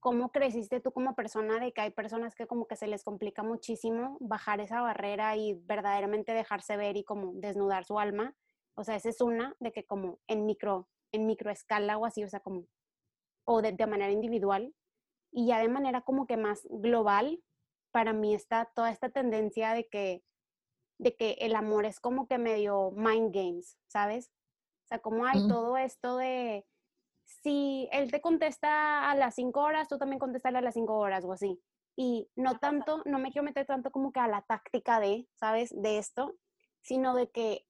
cómo 0.00 0.32
creciste 0.32 0.80
tú 0.80 0.92
como 0.92 1.14
persona, 1.14 1.60
de 1.60 1.72
que 1.72 1.82
hay 1.82 1.90
personas 1.90 2.34
que 2.34 2.46
como 2.46 2.66
que 2.66 2.76
se 2.76 2.86
les 2.86 3.04
complica 3.04 3.42
muchísimo 3.42 4.16
bajar 4.20 4.60
esa 4.60 4.80
barrera 4.80 5.36
y 5.36 5.54
verdaderamente 5.54 6.32
dejarse 6.32 6.76
ver 6.76 6.96
y 6.96 7.04
como 7.04 7.32
desnudar 7.34 7.84
su 7.84 7.98
alma. 7.98 8.34
O 8.74 8.82
sea, 8.82 8.96
esa 8.96 9.10
es 9.10 9.20
una, 9.20 9.54
de 9.60 9.72
que 9.72 9.84
como 9.84 10.18
en 10.26 10.46
micro, 10.46 10.88
en 11.12 11.26
micro 11.26 11.50
escala 11.50 11.98
o 11.98 12.06
así, 12.06 12.24
o 12.24 12.28
sea, 12.28 12.40
como, 12.40 12.66
o 13.44 13.60
de, 13.60 13.72
de 13.72 13.86
manera 13.86 14.10
individual. 14.10 14.74
Y 15.32 15.46
ya 15.46 15.58
de 15.60 15.68
manera 15.68 16.00
como 16.00 16.26
que 16.26 16.38
más 16.38 16.66
global, 16.70 17.42
para 17.92 18.12
mí 18.12 18.34
está 18.34 18.70
toda 18.74 18.90
esta 18.90 19.10
tendencia 19.10 19.74
de 19.74 19.86
que, 19.86 20.24
de 20.98 21.14
que 21.14 21.32
el 21.40 21.54
amor 21.54 21.84
es 21.84 22.00
como 22.00 22.26
que 22.26 22.38
medio 22.38 22.90
mind 22.92 23.34
games, 23.34 23.76
¿sabes? 23.86 24.30
O 24.90 24.92
sea, 24.92 24.98
como 24.98 25.24
hay 25.24 25.46
todo 25.46 25.76
esto 25.76 26.16
de, 26.16 26.66
si 27.24 27.88
él 27.92 28.10
te 28.10 28.20
contesta 28.20 29.08
a 29.08 29.14
las 29.14 29.36
cinco 29.36 29.60
horas, 29.60 29.88
tú 29.88 29.98
también 29.98 30.18
contestarle 30.18 30.58
a 30.58 30.62
las 30.62 30.74
cinco 30.74 30.98
horas 30.98 31.24
o 31.24 31.32
así. 31.32 31.62
Y 31.96 32.28
no 32.34 32.58
tanto, 32.58 33.02
no 33.04 33.20
me 33.20 33.30
quiero 33.30 33.44
meter 33.44 33.66
tanto 33.66 33.92
como 33.92 34.10
que 34.10 34.18
a 34.18 34.26
la 34.26 34.42
táctica 34.42 34.98
de, 34.98 35.28
¿sabes? 35.34 35.70
De 35.80 35.98
esto, 35.98 36.34
sino 36.80 37.14
de 37.14 37.30
que 37.30 37.66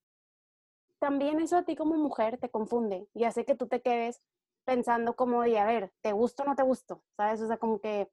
también 0.99 1.41
eso 1.41 1.59
a 1.59 1.65
ti 1.65 1.77
como 1.77 1.97
mujer 1.97 2.39
te 2.39 2.51
confunde 2.51 3.07
y 3.13 3.25
hace 3.25 3.45
que 3.45 3.55
tú 3.55 3.69
te 3.69 3.83
quedes 3.83 4.23
pensando 4.65 5.15
como 5.15 5.43
de, 5.43 5.59
a 5.59 5.67
ver, 5.67 5.93
¿te 6.01 6.13
gusto 6.13 6.43
o 6.43 6.47
no 6.47 6.57
te 6.57 6.63
gusto? 6.63 7.03
¿Sabes? 7.19 7.43
O 7.43 7.49
sea, 7.49 7.59
como 7.59 7.81
que 7.81 8.11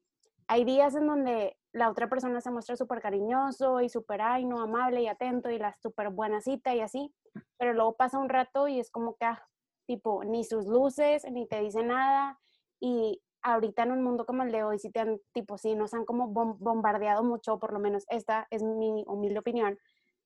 hay 0.48 0.64
días 0.64 0.94
en 0.94 1.06
donde 1.06 1.56
la 1.72 1.90
otra 1.90 2.08
persona 2.08 2.40
se 2.40 2.50
muestra 2.50 2.74
súper 2.76 3.00
cariñoso 3.00 3.80
y 3.82 3.88
súper, 3.88 4.22
ay, 4.22 4.46
no, 4.46 4.60
amable 4.60 5.02
y 5.02 5.06
atento 5.06 5.50
y 5.50 5.58
la 5.58 5.76
súper 5.80 6.08
buena 6.08 6.40
cita 6.40 6.74
y 6.74 6.80
así, 6.80 7.14
pero 7.58 7.74
luego 7.74 7.96
pasa 7.96 8.18
un 8.18 8.30
rato 8.30 8.66
y 8.66 8.80
es 8.80 8.90
como 8.90 9.14
que, 9.16 9.26
ah, 9.26 9.46
tipo, 9.86 10.24
ni 10.24 10.44
sus 10.44 10.66
luces, 10.66 11.24
ni 11.30 11.46
te 11.46 11.60
dice 11.60 11.82
nada. 11.82 12.40
Y 12.80 13.22
ahorita 13.42 13.82
en 13.82 13.92
un 13.92 14.02
mundo 14.02 14.24
como 14.24 14.42
el 14.42 14.50
de 14.50 14.64
hoy, 14.64 14.78
si 14.78 14.90
te 14.90 15.00
han, 15.00 15.20
tipo, 15.32 15.58
sí, 15.58 15.74
nos 15.74 15.92
han 15.92 16.06
como 16.06 16.28
bombardeado 16.28 17.22
mucho, 17.22 17.58
por 17.58 17.72
lo 17.72 17.78
menos 17.78 18.04
esta 18.08 18.46
es 18.50 18.62
mi 18.62 19.04
humilde 19.06 19.38
opinión, 19.40 19.78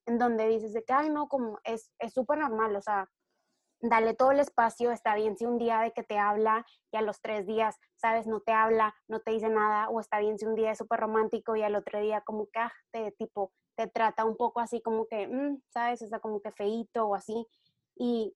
en 0.06 0.18
donde 0.18 0.46
dices 0.46 0.72
de 0.72 0.84
que, 0.84 0.92
ay, 0.92 1.10
no, 1.10 1.28
como 1.28 1.58
es 1.64 1.90
súper 2.12 2.38
normal, 2.38 2.76
o 2.76 2.80
sea, 2.80 3.10
dale 3.82 4.14
todo 4.14 4.30
el 4.30 4.40
espacio, 4.40 4.92
está 4.92 5.14
bien 5.16 5.36
si 5.36 5.44
un 5.44 5.58
día 5.58 5.80
de 5.80 5.92
que 5.92 6.04
te 6.04 6.16
habla 6.16 6.64
y 6.92 6.96
a 6.96 7.02
los 7.02 7.20
tres 7.20 7.46
días, 7.46 7.76
sabes, 7.96 8.26
no 8.28 8.40
te 8.40 8.52
habla, 8.52 8.94
no 9.08 9.20
te 9.20 9.32
dice 9.32 9.48
nada, 9.48 9.88
o 9.88 10.00
está 10.00 10.20
bien 10.20 10.38
si 10.38 10.46
un 10.46 10.54
día 10.54 10.70
es 10.70 10.78
súper 10.78 11.00
romántico 11.00 11.56
y 11.56 11.62
al 11.62 11.74
otro 11.74 12.00
día 12.00 12.20
como 12.22 12.46
que, 12.46 12.60
ah, 12.60 12.72
te, 12.92 13.10
tipo, 13.12 13.52
te 13.76 13.88
trata 13.88 14.24
un 14.24 14.36
poco 14.36 14.60
así 14.60 14.80
como 14.80 15.06
que, 15.06 15.26
mm, 15.26 15.62
sabes, 15.68 15.98
sea, 16.00 16.20
como 16.20 16.40
que 16.40 16.52
feito 16.52 17.06
o 17.06 17.14
así. 17.16 17.46
Y 17.96 18.34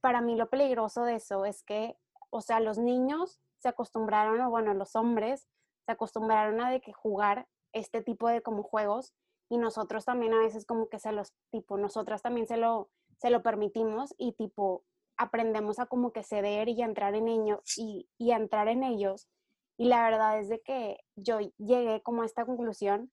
para 0.00 0.20
mí 0.20 0.34
lo 0.36 0.48
peligroso 0.50 1.04
de 1.04 1.14
eso 1.16 1.44
es 1.44 1.62
que, 1.62 1.96
o 2.30 2.40
sea, 2.40 2.58
los 2.58 2.78
niños 2.78 3.40
se 3.58 3.68
acostumbraron, 3.68 4.40
o 4.40 4.50
bueno, 4.50 4.74
los 4.74 4.96
hombres 4.96 5.46
se 5.86 5.92
acostumbraron 5.92 6.60
a 6.60 6.70
de 6.70 6.80
que 6.80 6.92
jugar 6.92 7.46
este 7.72 8.02
tipo 8.02 8.28
de 8.28 8.42
como 8.42 8.64
juegos 8.64 9.14
y 9.48 9.58
nosotros 9.58 10.04
también 10.04 10.34
a 10.34 10.38
veces 10.38 10.66
como 10.66 10.88
que 10.88 10.98
se 10.98 11.12
los, 11.12 11.34
tipo, 11.50 11.76
nosotras 11.76 12.22
también 12.22 12.46
se 12.48 12.56
lo, 12.56 12.90
se 13.20 13.30
lo 13.30 13.42
permitimos 13.42 14.14
y 14.18 14.32
tipo 14.32 14.84
aprendemos 15.16 15.78
a 15.78 15.86
como 15.86 16.12
que 16.12 16.22
ceder 16.22 16.68
y 16.68 16.82
entrar 16.82 17.14
en 17.14 17.28
ellos 17.28 17.60
y, 17.76 18.08
y 18.18 18.32
entrar 18.32 18.68
en 18.68 18.82
ellos. 18.82 19.28
Y 19.76 19.86
la 19.86 20.02
verdad 20.02 20.38
es 20.38 20.48
de 20.48 20.60
que 20.60 20.98
yo 21.16 21.38
llegué 21.58 22.02
como 22.02 22.22
a 22.22 22.26
esta 22.26 22.44
conclusión 22.44 23.10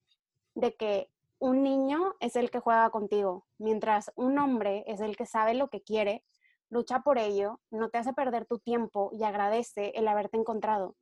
de 0.55 0.75
que 0.75 1.09
un 1.39 1.63
niño 1.63 2.15
es 2.19 2.35
el 2.35 2.49
que 2.49 2.59
juega 2.59 2.89
contigo, 2.89 3.45
mientras 3.57 4.11
un 4.15 4.39
hombre 4.39 4.83
es 4.87 5.01
el 5.01 5.15
que 5.15 5.25
sabe 5.25 5.53
lo 5.53 5.69
que 5.69 5.81
quiere 5.81 6.23
lucha 6.69 7.01
por 7.01 7.17
ello, 7.17 7.59
no 7.71 7.89
te 7.89 7.97
hace 7.97 8.13
perder 8.13 8.45
tu 8.45 8.59
tiempo 8.59 9.09
y 9.13 9.23
agradece 9.23 9.91
el 9.95 10.07
haberte 10.07 10.37
encontrado. 10.37 10.95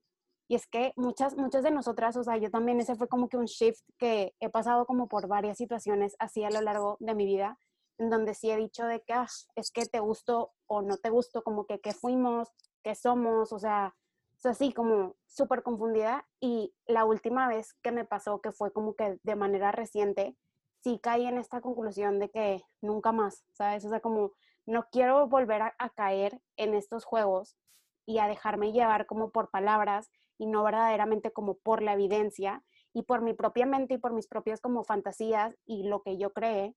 Y 0.47 0.55
es 0.55 0.67
que 0.67 0.93
muchas, 0.95 1.35
muchas 1.37 1.63
de 1.63 1.71
nosotras, 1.71 2.15
o 2.17 2.23
sea, 2.23 2.37
yo 2.37 2.51
también 2.51 2.79
ese 2.79 2.95
fue 2.95 3.07
como 3.07 3.29
que 3.29 3.37
un 3.37 3.45
shift 3.45 3.81
que 3.97 4.35
he 4.39 4.49
pasado 4.49 4.85
como 4.85 5.07
por 5.07 5.27
varias 5.27 5.57
situaciones 5.57 6.15
así 6.19 6.43
a 6.43 6.51
lo 6.51 6.61
largo 6.61 6.97
de 6.99 7.15
mi 7.15 7.25
vida, 7.25 7.57
en 7.97 8.09
donde 8.09 8.33
sí 8.33 8.51
he 8.51 8.57
dicho 8.57 8.85
de 8.85 9.01
que 9.01 9.13
ah, 9.13 9.27
es 9.55 9.71
que 9.71 9.85
te 9.85 9.99
gusto 9.99 10.53
o 10.67 10.81
no 10.81 10.97
te 10.97 11.09
gusto, 11.09 11.43
como 11.43 11.65
que 11.65 11.79
qué 11.79 11.93
fuimos, 11.93 12.49
qué 12.83 12.95
somos, 12.95 13.51
o 13.53 13.59
sea, 13.59 13.95
o 14.43 14.47
así 14.49 14.73
como 14.73 15.15
súper 15.27 15.63
confundida. 15.63 16.27
Y 16.39 16.73
la 16.85 17.05
última 17.05 17.47
vez 17.47 17.73
que 17.81 17.91
me 17.91 18.05
pasó, 18.05 18.41
que 18.41 18.51
fue 18.51 18.71
como 18.71 18.95
que 18.95 19.19
de 19.23 19.35
manera 19.35 19.71
reciente, 19.71 20.35
sí 20.83 20.99
caí 21.01 21.25
en 21.25 21.37
esta 21.37 21.61
conclusión 21.61 22.19
de 22.19 22.29
que 22.29 22.63
nunca 22.81 23.11
más, 23.11 23.43
¿sabes? 23.53 23.83
O 23.85 23.89
sea, 23.89 24.01
como 24.01 24.33
no 24.65 24.87
quiero 24.91 25.27
volver 25.27 25.61
a, 25.61 25.89
caer 25.95 26.41
en 26.57 26.73
estos 26.73 27.05
juegos 27.05 27.57
y 28.05 28.19
a 28.19 28.27
dejarme 28.27 28.71
llevar 28.71 29.05
como 29.05 29.31
por 29.31 29.49
palabras 29.49 30.11
y 30.37 30.47
no 30.47 30.63
verdaderamente 30.63 31.31
como 31.31 31.55
por 31.55 31.81
la 31.81 31.93
evidencia 31.93 32.63
y 32.93 33.03
por 33.03 33.21
mi 33.21 33.33
propia 33.33 33.65
mente 33.65 33.95
y 33.95 33.97
por 33.97 34.13
mis 34.13 34.27
propias 34.27 34.61
como 34.61 34.83
fantasías 34.83 35.55
y 35.65 35.87
lo 35.87 36.01
que 36.01 36.17
yo 36.17 36.33
creé. 36.33 36.75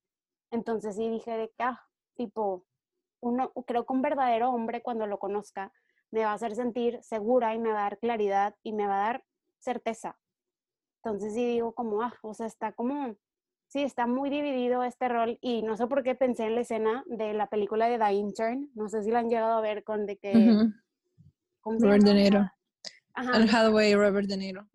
Entonces 0.51 0.97
sí 0.97 1.09
dije 1.09 1.37
de 1.37 1.49
que, 1.49 1.63
ah, 1.63 1.81
tipo, 2.15 2.65
uno, 3.21 3.53
creo 3.67 3.85
que 3.87 3.93
un 3.93 4.03
verdadero 4.03 4.51
hombre 4.51 4.83
cuando 4.83 5.07
lo 5.07 5.19
conozca 5.19 5.73
me 6.11 6.25
va 6.25 6.31
a 6.31 6.35
hacer 6.35 6.55
sentir 6.55 7.03
segura 7.03 7.55
y 7.55 7.59
me 7.59 7.71
va 7.73 7.81
a 7.81 7.83
dar 7.83 7.99
claridad 7.99 8.55
y 8.63 8.73
me 8.73 8.87
va 8.87 8.95
a 8.95 9.07
dar 9.07 9.25
certeza. 9.59 10.19
Entonces 11.03 11.35
sí 11.35 11.47
digo 11.47 11.75
como, 11.75 12.03
ah, 12.03 12.15
o 12.23 12.35
sea, 12.35 12.47
está 12.47 12.73
como 12.73 13.17
Sí, 13.69 13.83
está 13.83 14.07
muy 14.07 14.31
dividido 14.31 14.83
este 14.83 15.09
rol 15.09 15.39
y 15.43 15.61
no 15.61 15.77
sé 15.77 15.87
por 15.87 16.03
qué 16.03 16.15
pensé 16.15 16.47
en 16.47 16.55
la 16.55 16.63
escena 16.63 17.05
de 17.07 17.35
la 17.35 17.49
película 17.49 17.87
de 17.87 17.99
The 17.99 18.15
Intern. 18.15 18.71
No 18.75 18.89
sé 18.89 19.03
si 19.03 19.11
la 19.11 19.19
han 19.19 19.29
llegado 19.29 19.59
a 19.59 19.61
ver 19.61 19.85
con 19.85 20.07
de 20.07 20.17
que... 20.17 20.33
Robert 21.63 22.03
De 22.03 22.15
Niro. 22.15 22.51
Ajá. 23.13 23.33
Hathaway 23.37 23.91
y 23.91 23.95
Robert 23.95 24.27
De 24.27 24.39
Niro. 24.39 24.67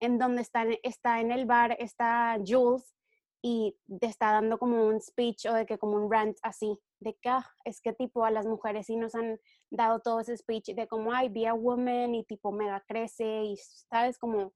En 0.00 0.18
donde 0.18 0.40
está, 0.40 0.64
está 0.82 1.20
en 1.20 1.32
el 1.32 1.44
bar, 1.44 1.76
está 1.78 2.38
Jules 2.46 2.94
y 3.42 3.76
te 4.00 4.06
está 4.06 4.32
dando 4.32 4.58
como 4.58 4.86
un 4.86 5.00
speech 5.00 5.46
o 5.46 5.54
de 5.54 5.66
que 5.66 5.78
como 5.78 5.96
un 5.96 6.10
rant 6.10 6.36
así, 6.42 6.78
de 7.00 7.14
que 7.14 7.28
ah, 7.28 7.46
es 7.64 7.80
que 7.80 7.92
tipo 7.92 8.24
a 8.24 8.30
las 8.30 8.46
mujeres 8.46 8.86
sí 8.86 8.96
nos 8.96 9.14
han 9.14 9.40
dado 9.70 10.00
todo 10.00 10.20
ese 10.20 10.36
speech 10.36 10.74
de 10.74 10.88
como, 10.88 11.12
ay, 11.12 11.28
be 11.28 11.46
a 11.46 11.54
woman 11.54 12.14
y 12.14 12.24
tipo 12.24 12.52
mega 12.52 12.84
crece 12.86 13.44
y 13.44 13.56
sabes 13.56 14.18
como 14.18 14.52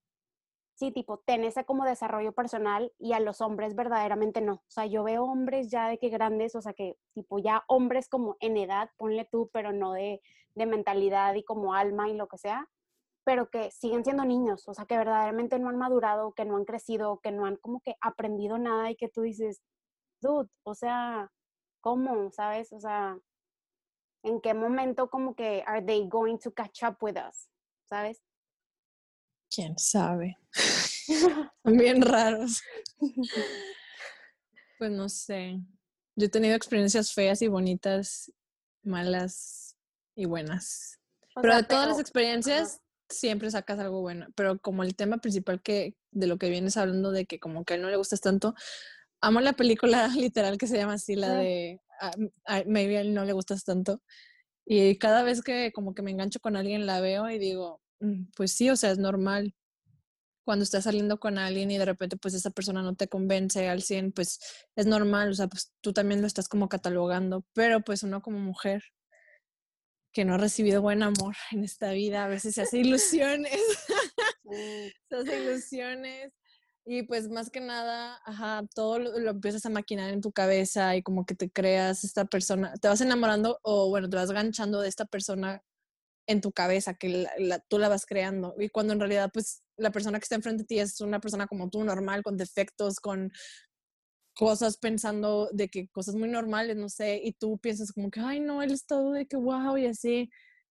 sí, 0.74 0.90
tipo, 0.90 1.18
ten 1.18 1.44
ese 1.44 1.64
como 1.64 1.84
desarrollo 1.84 2.32
personal 2.32 2.92
y 2.98 3.12
a 3.12 3.20
los 3.20 3.40
hombres 3.40 3.76
verdaderamente 3.76 4.40
no. 4.40 4.54
O 4.54 4.70
sea, 4.70 4.86
yo 4.86 5.04
veo 5.04 5.24
hombres 5.24 5.70
ya 5.70 5.88
de 5.88 5.98
que 5.98 6.08
grandes, 6.08 6.54
o 6.56 6.62
sea, 6.62 6.72
que 6.72 6.96
tipo 7.14 7.38
ya 7.38 7.62
hombres 7.68 8.08
como 8.08 8.36
en 8.40 8.56
edad, 8.56 8.90
ponle 8.96 9.24
tú, 9.30 9.50
pero 9.52 9.72
no 9.72 9.92
de, 9.92 10.20
de 10.54 10.66
mentalidad 10.66 11.34
y 11.34 11.44
como 11.44 11.74
alma 11.74 12.08
y 12.08 12.14
lo 12.14 12.26
que 12.26 12.38
sea, 12.38 12.68
pero 13.24 13.48
que 13.50 13.70
siguen 13.70 14.04
siendo 14.04 14.24
niños, 14.24 14.66
o 14.68 14.74
sea, 14.74 14.84
que 14.86 14.96
verdaderamente 14.96 15.58
no 15.58 15.68
han 15.68 15.78
madurado, 15.78 16.32
que 16.32 16.44
no 16.44 16.56
han 16.56 16.64
crecido, 16.64 17.20
que 17.22 17.30
no 17.30 17.46
han 17.46 17.56
como 17.56 17.80
que 17.80 17.96
aprendido 18.00 18.58
nada 18.58 18.90
y 18.90 18.96
que 18.96 19.08
tú 19.08 19.22
dices, 19.22 19.62
dude, 20.20 20.50
o 20.64 20.74
sea, 20.74 21.30
¿cómo? 21.80 22.30
¿Sabes? 22.32 22.72
O 22.72 22.80
sea, 22.80 23.18
¿en 24.24 24.40
qué 24.40 24.54
momento 24.54 25.08
como 25.08 25.34
que 25.34 25.62
are 25.66 25.82
they 25.82 26.08
going 26.08 26.38
to 26.38 26.52
catch 26.52 26.82
up 26.82 26.96
with 27.00 27.16
us? 27.16 27.48
¿Sabes? 27.88 28.22
quién 29.54 29.78
sabe. 29.78 30.38
Son 31.64 31.76
bien 31.76 32.02
raros. 32.02 32.62
Pues 34.78 34.90
no 34.90 35.08
sé. 35.08 35.60
Yo 36.16 36.26
he 36.26 36.28
tenido 36.28 36.56
experiencias 36.56 37.12
feas 37.12 37.40
y 37.40 37.46
bonitas, 37.46 38.32
malas 38.82 39.76
y 40.16 40.24
buenas. 40.24 40.98
pero 41.40 41.54
de 41.54 41.62
todas 41.62 41.86
las 41.86 42.00
experiencias 42.00 42.80
siempre 43.12 43.50
sacas 43.50 43.78
algo 43.78 44.00
bueno. 44.00 44.26
Pero 44.34 44.58
como 44.60 44.82
el 44.82 44.96
tema 44.96 45.18
principal 45.18 45.62
que 45.62 45.96
de 46.10 46.26
lo 46.26 46.38
que 46.38 46.50
vienes 46.50 46.76
hablando 46.76 47.12
de 47.12 47.26
que 47.26 47.38
como 47.40 47.64
que 47.64 47.74
a 47.74 47.76
él 47.76 47.82
no 47.82 47.90
le 47.90 47.96
gustas 47.96 48.20
tanto, 48.20 48.54
amo 49.20 49.40
la 49.40 49.54
película 49.54 50.08
literal 50.16 50.58
que 50.58 50.66
se 50.66 50.76
llama 50.76 50.94
así, 50.94 51.16
la 51.16 51.34
de 51.34 51.80
uh, 52.02 52.70
Maybe 52.70 52.98
a 52.98 53.00
él 53.02 53.14
no 53.14 53.24
le 53.24 53.32
gustas 53.32 53.64
tanto. 53.64 54.02
Y 54.66 54.98
cada 54.98 55.22
vez 55.22 55.42
que 55.42 55.72
como 55.72 55.94
que 55.94 56.02
me 56.02 56.10
engancho 56.12 56.40
con 56.40 56.56
alguien 56.56 56.86
la 56.86 57.00
veo 57.00 57.28
y 57.30 57.38
digo, 57.38 57.82
Mm, 58.02 58.26
pues 58.36 58.52
sí, 58.52 58.68
o 58.70 58.76
sea, 58.76 58.90
es 58.92 58.98
normal. 58.98 59.54
cuando 60.44 60.64
estás 60.64 60.84
saliendo 60.84 61.20
con 61.20 61.38
alguien 61.38 61.70
y 61.70 61.78
de 61.78 61.84
repente 61.84 62.16
pues 62.16 62.34
esa 62.34 62.50
persona 62.50 62.82
no 62.82 62.96
te 62.96 63.08
convence 63.08 63.68
al 63.68 63.82
100, 63.82 64.12
pues 64.12 64.40
es 64.76 64.86
normal, 64.86 65.30
o 65.30 65.34
sea, 65.34 65.48
pues 65.48 65.72
tú 65.80 65.92
también 65.92 66.20
lo 66.20 66.26
estás 66.26 66.48
como 66.48 66.68
catalogando, 66.68 67.44
pero 67.54 67.80
pues 67.82 68.02
uno 68.02 68.22
como 68.22 68.40
mujer 68.40 68.82
que 70.12 70.24
no 70.24 70.34
ha 70.34 70.38
recibido 70.38 70.82
buen 70.82 71.02
amor 71.02 71.34
en 71.50 71.64
esta 71.64 71.92
vida, 71.92 72.24
a 72.24 72.28
veces 72.28 72.54
se 72.54 72.62
hace 72.62 72.78
ilusiones, 72.78 73.52
se 75.08 75.16
hace 75.16 75.42
ilusiones 75.42 76.32
y 76.84 77.04
pues 77.04 77.28
más 77.28 77.50
que 77.50 77.60
nada, 77.60 78.20
ajá, 78.24 78.62
todo 78.74 78.98
lo, 78.98 79.30
empiezas 79.30 79.64
a 79.66 79.70
maquinar 79.70 80.10
en 80.10 80.20
tu 80.20 80.32
cabeza 80.32 80.96
y 80.96 81.02
como 81.02 81.24
que 81.24 81.34
te 81.34 81.50
creas 81.50 82.04
esta 82.04 82.24
persona, 82.24 82.74
te 82.74 82.88
vas 82.88 83.00
enamorando 83.00 83.58
o 83.62 83.88
bueno, 83.88 84.08
te 84.10 84.16
vas 84.16 84.32
ganchando 84.32 84.80
de 84.80 84.88
esta 84.88 85.04
persona 85.04 85.62
en 86.26 86.40
tu 86.40 86.52
cabeza, 86.52 86.94
que 86.94 87.26
tú 87.68 87.78
la 87.78 87.88
vas 87.88 88.06
creando. 88.06 88.54
Y 88.58 88.68
cuando 88.68 88.92
en 88.92 89.00
realidad, 89.00 89.30
pues, 89.32 89.62
la 89.76 89.90
persona 89.90 90.18
que 90.18 90.24
está 90.24 90.36
enfrente 90.36 90.62
de 90.62 90.66
ti 90.66 90.78
es 90.78 91.00
una 91.00 91.20
persona 91.20 91.46
como 91.46 91.68
tú, 91.68 91.82
normal, 91.84 92.22
con 92.22 92.36
defectos, 92.36 93.00
con 93.00 93.32
cosas 94.34 94.76
pensando 94.76 95.48
de 95.52 95.68
que 95.68 95.88
cosas 95.88 96.14
muy 96.14 96.28
normales, 96.28 96.76
no 96.76 96.88
sé, 96.88 97.20
y 97.22 97.32
tú 97.32 97.58
piensas 97.58 97.92
como 97.92 98.10
que, 98.10 98.20
ay, 98.20 98.40
no, 98.40 98.62
él 98.62 98.72
es 98.72 98.86
todo 98.86 99.12
de 99.12 99.26
que 99.26 99.36
wow 99.36 99.76
y 99.76 99.86
así. 99.86 100.30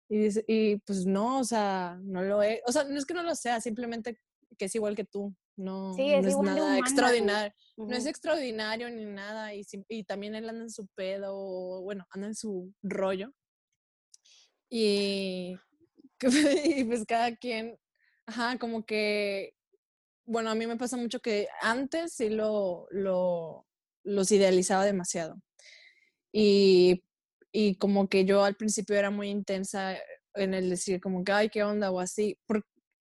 Y, 0.09 0.29
y 0.47 0.77
pues 0.79 1.05
no, 1.05 1.41
o 1.41 1.45
sea, 1.45 1.99
no 2.03 2.23
lo 2.23 2.43
es, 2.43 2.61
o 2.67 2.73
sea, 2.73 2.85
no 2.85 2.97
es 2.97 3.05
que 3.05 3.15
no 3.15 3.23
lo 3.23 3.35
sea, 3.35 3.61
simplemente 3.61 4.19
que 4.57 4.65
es 4.65 4.75
igual 4.75 4.97
que 4.97 5.05
tú, 5.05 5.35
no, 5.57 5.95
es, 5.99 6.23
no 6.23 6.29
es 6.29 6.39
nada 6.39 6.79
extraordinario, 6.79 7.53
no 7.77 7.95
es 7.95 8.07
extraordinario 8.07 8.89
ni 8.91 9.05
nada, 9.05 9.55
y, 9.55 9.67
y 9.89 10.05
también 10.05 10.35
él 10.35 10.49
anda 10.49 10.63
en 10.63 10.71
su 10.71 10.87
pedo, 10.95 11.33
o, 11.35 11.83
bueno, 11.83 12.07
anda 12.11 12.29
en 12.29 12.35
su 12.35 12.73
rollo, 12.83 13.33
y, 14.71 15.59
y 16.65 16.85
pues 16.85 17.05
cada 17.07 17.37
quien, 17.37 17.79
ajá, 18.27 18.59
como 18.59 18.85
que, 18.87 19.55
bueno, 20.29 20.51
a 20.51 20.55
mí 20.55 20.67
me 20.67 20.77
pasa 20.77 20.97
mucho 20.97 21.21
que 21.21 21.49
antes 21.63 22.13
sí 22.15 22.29
lo, 22.29 22.87
lo 22.91 23.67
los 24.05 24.31
idealizaba 24.33 24.85
demasiado. 24.85 25.37
Y, 26.33 27.05
y, 27.53 27.77
como 27.77 28.09
que 28.09 28.25
yo 28.25 28.45
al 28.45 28.57
principio 28.57 28.97
era 28.97 29.11
muy 29.11 29.29
intensa 29.31 29.97
en 30.35 30.55
el 30.55 30.71
decir 30.71 31.01
como 31.01 31.25
que, 31.25 31.33
ay, 31.33 31.49
qué 31.51 31.63
onda 31.63 31.91
o 31.91 32.01
así. 32.01 32.39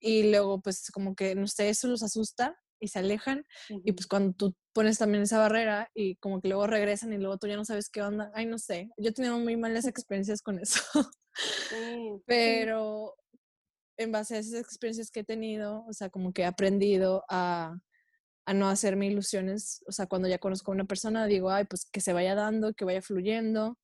y 0.00 0.30
luego 0.30 0.60
pues 0.60 0.90
como 0.90 1.14
que, 1.14 1.34
no 1.34 1.46
sé, 1.46 1.68
eso 1.68 1.88
los 1.88 2.02
asusta 2.02 2.56
y 2.80 2.88
se 2.88 3.00
alejan. 3.00 3.44
Y 3.84 3.92
pues 3.92 4.06
cuando 4.06 4.32
tú 4.34 4.54
pones 4.72 4.98
también 4.98 5.24
esa 5.24 5.38
barrera 5.38 5.90
y 5.94 6.16
como 6.16 6.40
que 6.40 6.48
luego 6.48 6.66
regresan 6.66 7.12
y 7.12 7.18
luego 7.18 7.38
tú 7.38 7.46
ya 7.48 7.56
no 7.56 7.64
sabes 7.64 7.90
qué 7.90 8.02
onda, 8.02 8.30
ay, 8.34 8.46
no 8.46 8.58
sé. 8.58 8.90
Yo 8.96 9.10
he 9.10 9.12
tenido 9.12 9.38
muy 9.38 9.56
malas 9.56 9.86
experiencias 9.86 10.42
con 10.42 10.58
eso. 10.58 10.80
Pero 12.26 13.14
en 13.98 14.12
base 14.12 14.36
a 14.36 14.38
esas 14.38 14.60
experiencias 14.60 15.10
que 15.10 15.20
he 15.20 15.24
tenido, 15.24 15.84
o 15.86 15.92
sea, 15.92 16.08
como 16.08 16.32
que 16.32 16.42
he 16.42 16.46
aprendido 16.46 17.24
a, 17.28 17.78
a 18.46 18.54
no 18.54 18.68
hacerme 18.68 19.06
ilusiones. 19.08 19.84
O 19.86 19.92
sea, 19.92 20.06
cuando 20.06 20.28
ya 20.28 20.38
conozco 20.38 20.72
a 20.72 20.74
una 20.74 20.86
persona, 20.86 21.26
digo, 21.26 21.50
ay, 21.50 21.64
pues 21.66 21.84
que 21.90 22.00
se 22.00 22.12
vaya 22.14 22.34
dando, 22.34 22.72
que 22.74 22.84
vaya 22.86 23.02
fluyendo. 23.02 23.78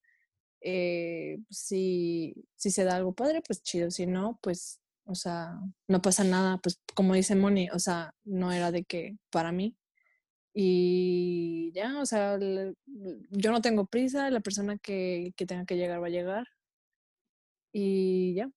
Eh, 0.62 1.38
si, 1.50 2.35
si 2.56 2.71
se 2.71 2.85
da 2.85 2.97
algo 2.97 3.14
padre, 3.14 3.42
pues 3.47 3.62
chido. 3.62 3.90
Si 3.90 4.06
no, 4.06 4.38
pues, 4.42 4.80
o 5.04 5.14
sea, 5.14 5.59
no 5.88 6.00
pasa 6.02 6.25
nada. 6.25 6.59
Pues 6.62 6.80
como 6.94 7.14
dice 7.14 7.35
Moni, 7.37 7.68
o 7.71 7.78
sea, 7.78 8.14
no 8.25 8.52
era 8.52 8.73
de 8.73 8.85
que 8.85 9.18
para 9.30 9.52
mí. 9.52 9.76
Y 10.54 11.73
ya, 11.75 12.00
o 12.00 12.06
sea, 12.06 12.38
yo 12.38 13.52
no 13.52 13.61
tengo 13.61 13.87
prisa, 13.87 14.30
la 14.30 14.40
persona 14.40 14.78
que, 14.78 15.33
que 15.37 15.47
tenga 15.47 15.66
que 15.66 15.76
llegar 15.76 16.02
va 16.02 16.06
a 16.06 16.11
llegar. 16.11 16.47
Y 17.73 18.35
ya, 18.35 18.49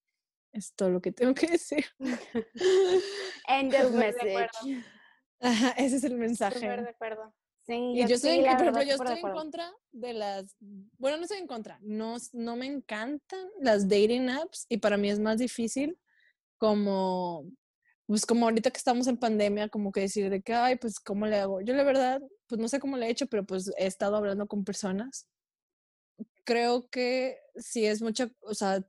es 0.58 0.74
todo 0.74 0.90
lo 0.90 1.02
que 1.02 1.12
tengo 1.12 1.34
que 1.34 1.48
decir. 1.48 1.86
End 3.48 3.74
of 3.76 3.92
message. 3.92 4.84
Ajá, 5.40 5.72
ese 5.78 5.98
es 5.98 6.04
el 6.04 6.16
mensaje. 6.16 6.60
de 6.60 6.90
acuerdo. 6.90 7.34
Sí, 7.66 7.74
y 7.96 8.08
yo, 8.08 8.16
estoy, 8.16 8.40
por 8.40 8.48
ejemplo, 8.48 8.84
yo 8.84 8.96
estoy 8.96 9.20
en 9.20 9.32
contra 9.34 9.74
de 9.92 10.14
las, 10.14 10.56
bueno, 10.98 11.18
no 11.18 11.24
estoy 11.24 11.40
en 11.40 11.48
contra, 11.48 11.78
no, 11.82 12.16
no 12.32 12.56
me 12.56 12.66
encantan 12.66 13.46
las 13.60 13.90
dating 13.90 14.30
apps 14.30 14.66
y 14.70 14.78
para 14.78 14.96
mí 14.96 15.10
es 15.10 15.20
más 15.20 15.40
difícil 15.40 16.00
como, 16.58 17.46
pues 18.06 18.26
como 18.26 18.46
ahorita 18.46 18.72
que 18.72 18.78
estamos 18.78 19.08
en 19.08 19.18
pandemia, 19.18 19.68
como 19.68 19.92
que 19.92 20.00
decir 20.00 20.30
de 20.30 20.42
que, 20.42 20.54
ay, 20.54 20.78
pues, 20.78 20.98
¿cómo 21.02 21.26
le 21.26 21.36
hago? 21.36 21.60
Yo 21.60 21.74
la 21.74 21.84
verdad, 21.84 22.22
pues 22.48 22.62
no 22.62 22.70
sé 22.70 22.80
cómo 22.80 22.96
le 22.96 23.08
he 23.08 23.10
hecho, 23.10 23.28
pero 23.28 23.46
pues 23.46 23.70
he 23.78 23.86
estado 23.86 24.16
hablando 24.16 24.48
con 24.48 24.64
personas 24.64 25.28
creo 26.48 26.88
que 26.90 27.40
sí 27.58 27.86
es 27.86 28.02
mucho, 28.02 28.32
o 28.40 28.54
sea, 28.54 28.82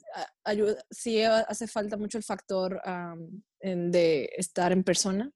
ayuda, 0.45 0.77
sí 0.93 1.21
hace 1.23 1.67
falta 1.67 1.97
mucho 1.97 2.17
el 2.17 2.23
factor 2.23 2.81
de 3.61 4.31
estar 4.37 4.71
en 4.71 4.85
persona. 4.85 5.29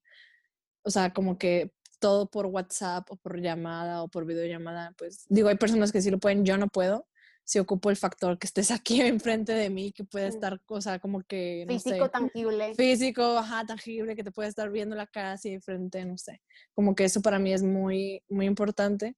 O 0.85 0.91
sea, 0.91 1.13
como 1.13 1.37
que 1.37 1.73
todo 1.99 2.31
por 2.31 2.47
WhatsApp 2.47 3.11
o 3.11 3.17
por 3.17 3.41
llamada 3.41 4.05
o 4.05 4.09
por 4.09 4.25
videollamada, 4.25 4.95
pues 4.97 5.27
digo, 5.29 5.49
hay 5.49 5.57
personas 5.57 5.91
que 5.91 6.01
sí 6.01 6.13
lo 6.13 6.19
pueden, 6.19 6.45
yo 6.45 6.57
no 6.57 6.69
puedo. 6.69 7.09
Si 7.45 7.59
ocupo 7.59 7.91
el 7.91 7.97
factor 7.97 8.39
que 8.39 8.47
estés 8.47 8.71
aquí 8.71 9.01
enfrente 9.01 9.53
de 9.53 9.69
mí, 9.69 9.91
que 9.91 10.05
puede 10.05 10.29
estar, 10.29 10.61
o 10.65 10.81
sea, 10.81 11.01
como 11.01 11.25
que... 11.25 11.65
físico, 11.67 12.09
tangible. 12.09 12.77
Físico, 12.77 13.37
ajá, 13.37 13.67
tangible, 13.67 14.15
que 14.15 14.23
te 14.23 14.31
puede 14.31 14.49
estar 14.49 14.71
viendo 14.71 14.95
la 14.95 15.09
cara 15.09 15.33
así 15.33 15.51
de 15.51 15.61
frente, 15.61 16.05
no 16.05 16.17
sé. 16.19 16.41
Como 16.73 16.95
que 16.95 17.05
eso 17.05 17.21
para 17.21 17.41
mí 17.41 17.53
es 17.53 17.65
muy, 17.65 18.23
muy 18.29 18.47
importante. 18.47 19.17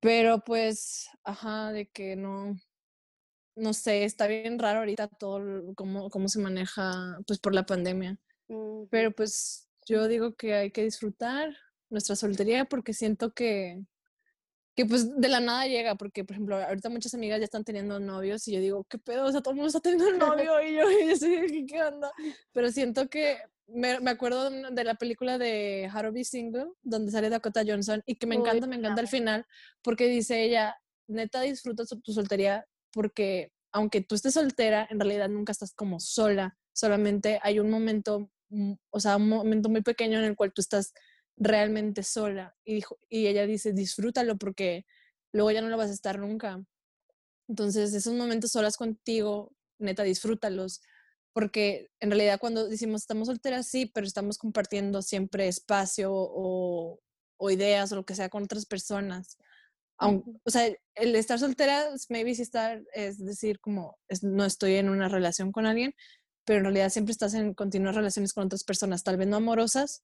Pero 0.00 0.44
pues, 0.44 1.08
ajá, 1.24 1.72
de 1.72 1.88
que 1.88 2.16
no, 2.16 2.56
no 3.56 3.72
sé, 3.72 4.04
está 4.04 4.26
bien 4.26 4.58
raro 4.58 4.80
ahorita 4.80 5.08
todo 5.08 5.74
cómo, 5.74 6.08
cómo 6.10 6.28
se 6.28 6.38
maneja 6.38 7.18
pues 7.26 7.38
por 7.38 7.54
la 7.54 7.66
pandemia. 7.66 8.18
Pero 8.90 9.12
pues 9.12 9.68
yo 9.86 10.06
digo 10.08 10.36
que 10.36 10.54
hay 10.54 10.70
que 10.70 10.84
disfrutar 10.84 11.56
nuestra 11.90 12.16
soltería 12.16 12.64
porque 12.66 12.94
siento 12.94 13.32
que, 13.32 13.82
que 14.76 14.86
pues 14.86 15.14
de 15.20 15.28
la 15.28 15.40
nada 15.40 15.66
llega, 15.66 15.96
porque 15.96 16.24
por 16.24 16.34
ejemplo 16.34 16.56
ahorita 16.56 16.88
muchas 16.88 17.14
amigas 17.14 17.40
ya 17.40 17.44
están 17.44 17.64
teniendo 17.64 17.98
novios 17.98 18.46
y 18.46 18.52
yo 18.52 18.60
digo, 18.60 18.84
¿qué 18.84 18.98
pedo? 18.98 19.26
O 19.26 19.32
sea, 19.32 19.40
todo 19.40 19.50
el 19.50 19.56
mundo 19.56 19.68
está 19.68 19.80
teniendo 19.80 20.12
novio 20.52 20.62
y 20.62 20.74
yo, 20.74 20.90
y 20.90 21.06
yo 21.06 21.12
estoy, 21.12 21.66
¿qué 21.66 21.82
onda? 21.82 22.12
Pero 22.52 22.70
siento 22.70 23.08
que 23.08 23.38
me, 23.68 24.00
me, 24.00 24.10
acuerdo 24.10 24.50
de 24.50 24.84
la 24.84 24.94
película 24.94 25.38
de 25.38 25.90
Be 26.12 26.24
Single, 26.24 26.68
donde 26.82 27.12
sale 27.12 27.28
Dakota 27.28 27.62
Johnson, 27.66 28.02
y 28.06 28.16
que 28.16 28.26
me 28.26 28.34
encanta, 28.34 28.66
me 28.66 28.76
encanta 28.76 29.00
al 29.00 29.08
final, 29.08 29.46
porque 29.82 30.08
dice 30.08 30.42
ella, 30.42 30.76
neta 31.06 31.42
disfruta 31.42 31.84
tu 31.84 32.12
soltería, 32.12 32.66
porque 32.92 33.52
aunque 33.72 34.00
tú 34.00 34.14
estés 34.14 34.34
soltera, 34.34 34.86
en 34.90 34.98
realidad 34.98 35.28
nunca 35.28 35.52
estás 35.52 35.74
como 35.74 36.00
sola, 36.00 36.56
solamente 36.72 37.38
hay 37.42 37.60
un 37.60 37.70
momento, 37.70 38.30
mm, 38.48 38.72
o 38.90 39.00
sea, 39.00 39.16
un 39.16 39.28
momento 39.28 39.68
muy 39.68 39.82
pequeño 39.82 40.18
en 40.18 40.24
el 40.24 40.36
cual 40.36 40.52
tú 40.52 40.62
estás 40.62 40.94
realmente 41.36 42.02
sola. 42.02 42.56
Y, 42.64 42.74
dijo, 42.74 42.98
y 43.08 43.26
ella 43.26 43.46
dice, 43.46 43.72
disfrútalo 43.72 44.38
porque 44.38 44.86
luego 45.32 45.50
ya 45.50 45.60
no 45.60 45.68
lo 45.68 45.76
vas 45.76 45.90
a 45.90 45.94
estar 45.94 46.18
nunca. 46.18 46.64
Entonces, 47.48 47.92
esos 47.94 48.14
momentos 48.14 48.52
solas 48.52 48.76
contigo, 48.76 49.52
neta, 49.78 50.02
disfrútalos 50.02 50.80
porque 51.38 51.88
en 52.00 52.10
realidad 52.10 52.40
cuando 52.40 52.66
decimos 52.66 53.02
estamos 53.02 53.28
solteras, 53.28 53.68
sí, 53.68 53.86
pero 53.86 54.04
estamos 54.04 54.38
compartiendo 54.38 55.02
siempre 55.02 55.46
espacio 55.46 56.10
o, 56.12 56.98
o 57.36 57.50
ideas 57.52 57.92
o 57.92 57.94
lo 57.94 58.04
que 58.04 58.16
sea 58.16 58.28
con 58.28 58.42
otras 58.42 58.66
personas. 58.66 59.38
o 60.00 60.50
sea, 60.50 60.66
el 60.96 61.14
estar 61.14 61.38
soltera, 61.38 61.90
maybe 62.08 62.34
sí 62.34 62.42
estar, 62.42 62.82
es 62.92 63.24
decir, 63.24 63.60
como 63.60 63.96
no 64.22 64.44
estoy 64.44 64.74
en 64.74 64.88
una 64.88 65.08
relación 65.08 65.52
con 65.52 65.64
alguien, 65.66 65.94
pero 66.44 66.58
en 66.58 66.64
realidad 66.64 66.90
siempre 66.90 67.12
estás 67.12 67.34
en 67.34 67.54
continuas 67.54 67.94
relaciones 67.94 68.32
con 68.32 68.46
otras 68.46 68.64
personas, 68.64 69.04
tal 69.04 69.16
vez 69.16 69.28
no 69.28 69.36
amorosas, 69.36 70.02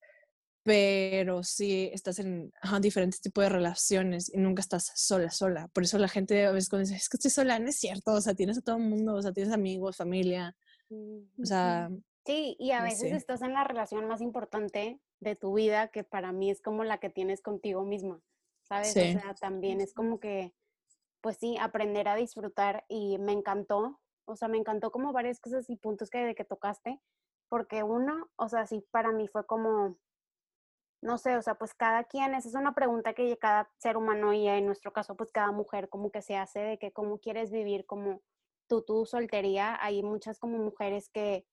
pero 0.62 1.42
sí 1.42 1.90
estás 1.92 2.20
en 2.20 2.52
diferentes 2.80 3.20
tipos 3.20 3.42
de 3.42 3.48
relaciones 3.48 4.32
y 4.32 4.38
nunca 4.38 4.60
estás 4.60 4.92
sola, 4.94 5.32
sola. 5.32 5.66
Por 5.72 5.82
eso 5.82 5.98
la 5.98 6.06
gente 6.06 6.46
a 6.46 6.52
veces 6.52 6.68
cuando 6.68 6.86
dice, 6.88 6.96
es 6.96 7.08
que 7.08 7.16
estoy 7.16 7.32
sola, 7.32 7.58
no 7.58 7.70
es 7.70 7.76
cierto, 7.80 8.12
o 8.12 8.20
sea, 8.20 8.36
tienes 8.36 8.58
a 8.58 8.60
todo 8.60 8.76
el 8.76 8.84
mundo, 8.84 9.16
o 9.16 9.22
sea, 9.22 9.32
tienes 9.32 9.52
amigos, 9.52 9.96
familia, 9.96 10.56
o 10.90 11.44
sea... 11.44 11.90
Sí, 12.26 12.56
y 12.58 12.70
a 12.70 12.82
veces 12.82 13.12
estás 13.12 13.42
en 13.42 13.52
la 13.52 13.64
relación 13.64 14.08
más 14.08 14.22
importante 14.22 14.98
de 15.20 15.36
tu 15.36 15.52
vida, 15.52 15.88
que 15.88 16.04
para 16.04 16.32
mí 16.32 16.50
es 16.50 16.62
como 16.62 16.82
la 16.82 16.98
que 16.98 17.10
tienes 17.10 17.42
contigo 17.42 17.84
misma, 17.84 18.22
¿sabes? 18.62 18.90
O 18.90 19.20
sea, 19.20 19.34
también 19.34 19.82
es 19.82 19.92
como 19.92 20.20
que, 20.20 20.54
pues 21.20 21.36
sí, 21.36 21.58
aprender 21.60 22.08
a 22.08 22.16
disfrutar 22.16 22.86
y 22.88 23.18
me 23.18 23.32
encantó, 23.32 24.00
o 24.24 24.36
sea, 24.36 24.48
me 24.48 24.56
encantó 24.56 24.90
como 24.90 25.12
varias 25.12 25.38
cosas 25.38 25.68
y 25.68 25.76
puntos 25.76 26.08
que 26.08 26.18
de 26.24 26.34
que 26.34 26.46
tocaste, 26.46 26.98
porque 27.50 27.82
uno, 27.82 28.30
o 28.36 28.48
sea, 28.48 28.66
sí, 28.66 28.82
para 28.90 29.12
mí 29.12 29.28
fue 29.28 29.44
como, 29.44 29.98
no 31.02 31.18
sé, 31.18 31.36
o 31.36 31.42
sea, 31.42 31.56
pues 31.56 31.74
cada 31.74 32.04
quien, 32.04 32.34
esa 32.34 32.48
es 32.48 32.54
una 32.54 32.74
pregunta 32.74 33.12
que 33.12 33.36
cada 33.36 33.70
ser 33.76 33.98
humano 33.98 34.32
y 34.32 34.48
en 34.48 34.64
nuestro 34.64 34.94
caso, 34.94 35.14
pues 35.14 35.30
cada 35.30 35.52
mujer 35.52 35.90
como 35.90 36.10
que 36.10 36.22
se 36.22 36.36
hace 36.36 36.60
de 36.60 36.78
que 36.78 36.90
cómo 36.90 37.18
quieres 37.18 37.50
vivir 37.50 37.84
como 37.84 38.22
tú, 38.68 38.82
tu 38.82 39.06
soltería, 39.06 39.78
hay 39.80 40.02
muchas 40.02 40.38
como 40.38 40.58
mujeres 40.58 41.08
que 41.08 41.46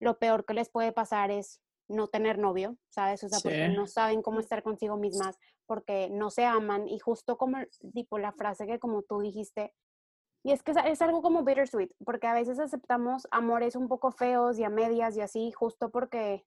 lo 0.00 0.18
peor 0.18 0.44
que 0.44 0.54
les 0.54 0.70
puede 0.70 0.92
pasar 0.92 1.30
es 1.30 1.60
no 1.88 2.08
tener 2.08 2.38
novio, 2.38 2.76
¿sabes? 2.88 3.22
O 3.24 3.28
sea, 3.28 3.38
porque 3.42 3.68
no 3.68 3.86
saben 3.86 4.22
cómo 4.22 4.40
estar 4.40 4.62
consigo 4.62 4.96
mismas, 4.96 5.38
porque 5.66 6.08
no 6.10 6.30
se 6.30 6.44
aman 6.44 6.88
y 6.88 6.98
justo 6.98 7.38
como 7.38 7.58
tipo 7.94 8.18
la 8.18 8.32
frase 8.32 8.66
que 8.66 8.78
como 8.78 9.02
tú 9.02 9.20
dijiste, 9.20 9.72
y 10.44 10.52
es 10.52 10.62
que 10.62 10.72
es 10.72 11.02
algo 11.02 11.22
como 11.22 11.42
bittersweet, 11.42 11.90
porque 12.04 12.28
a 12.28 12.34
veces 12.34 12.60
aceptamos 12.60 13.26
amores 13.32 13.74
un 13.74 13.88
poco 13.88 14.12
feos 14.12 14.58
y 14.58 14.64
a 14.64 14.68
medias 14.68 15.16
y 15.16 15.20
así, 15.20 15.50
justo 15.50 15.90
porque 15.90 16.46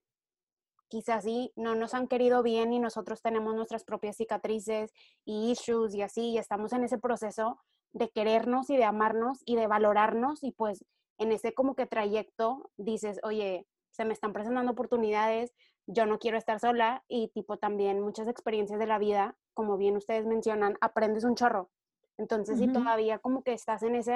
quizás 0.88 1.24
sí 1.24 1.52
no 1.56 1.76
nos 1.76 1.94
han 1.94 2.08
querido 2.08 2.42
bien 2.42 2.72
y 2.72 2.80
nosotros 2.80 3.22
tenemos 3.22 3.56
nuestras 3.56 3.84
propias 3.84 4.16
cicatrices 4.16 4.94
y 5.26 5.52
issues 5.52 5.94
y 5.96 6.02
así, 6.02 6.32
y 6.32 6.38
estamos 6.38 6.72
en 6.74 6.84
ese 6.84 6.98
proceso 6.98 7.60
de 7.94 8.10
querernos 8.10 8.70
y 8.70 8.78
de 8.78 8.84
amarnos 8.84 9.42
y 9.46 9.56
de 9.56 9.68
valorarnos 9.68 10.44
y 10.44 10.52
pues 10.52 10.86
en 11.18 11.32
ese 11.32 11.54
como 11.54 11.76
que 11.76 11.86
trayecto 11.86 12.72
dices, 12.78 13.20
oye, 13.24 13.68
se 13.92 14.06
me 14.06 14.14
están 14.14 14.34
presentando 14.34 14.72
oportunidades, 14.72 15.54
yo 15.86 16.06
no 16.06 16.20
quiero 16.20 16.38
estar 16.38 16.60
sola 16.60 17.04
y 17.08 17.30
tipo 17.30 17.58
también 17.58 18.00
muchas 18.00 18.28
experiencias 18.28 18.80
de 18.80 18.86
la 18.86 19.00
vida, 19.00 19.36
como 19.54 19.78
bien 19.78 19.98
ustedes 19.98 20.26
mencionan, 20.26 20.78
aprendes 20.82 21.24
un 21.24 21.36
chorro. 21.36 21.70
Entonces, 22.18 22.60
si 22.60 22.68
todavía 22.68 23.20
como 23.20 23.44
que 23.44 23.54
estás 23.54 23.82
en 23.82 23.96
ese, 23.96 24.14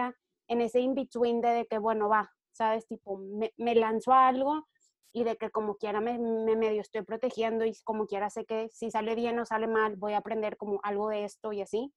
en 0.48 0.62
ese 0.62 0.82
in-between 0.82 1.42
de, 1.42 1.50
de, 1.50 1.66
que, 1.66 1.78
bueno, 1.80 2.10
va, 2.10 2.32
¿sabes? 2.52 2.86
Tipo, 2.86 3.18
me, 3.18 3.54
me 3.58 3.76
lanzo 3.76 4.12
a 4.12 4.28
algo 4.28 4.68
y 5.14 5.24
de 5.24 5.38
que 5.38 5.52
como 5.52 5.78
quiera 5.78 6.02
me, 6.02 6.18
me, 6.20 6.56
medio 6.56 6.82
estoy 6.82 7.04
protegiendo 7.04 7.66
y 7.66 7.74
como 7.84 8.06
quiera 8.06 8.30
sé 8.30 8.46
que 8.46 8.70
si 8.70 8.92
sale 8.92 9.16
bien 9.16 9.40
o 9.40 9.46
sale 9.46 9.68
mal, 9.68 9.96
voy 9.96 10.14
a 10.14 10.18
aprender 10.18 10.58
como 10.58 10.80
algo 10.84 11.10
de 11.10 11.24
esto 11.24 11.54
y 11.54 11.62
así. 11.62 11.94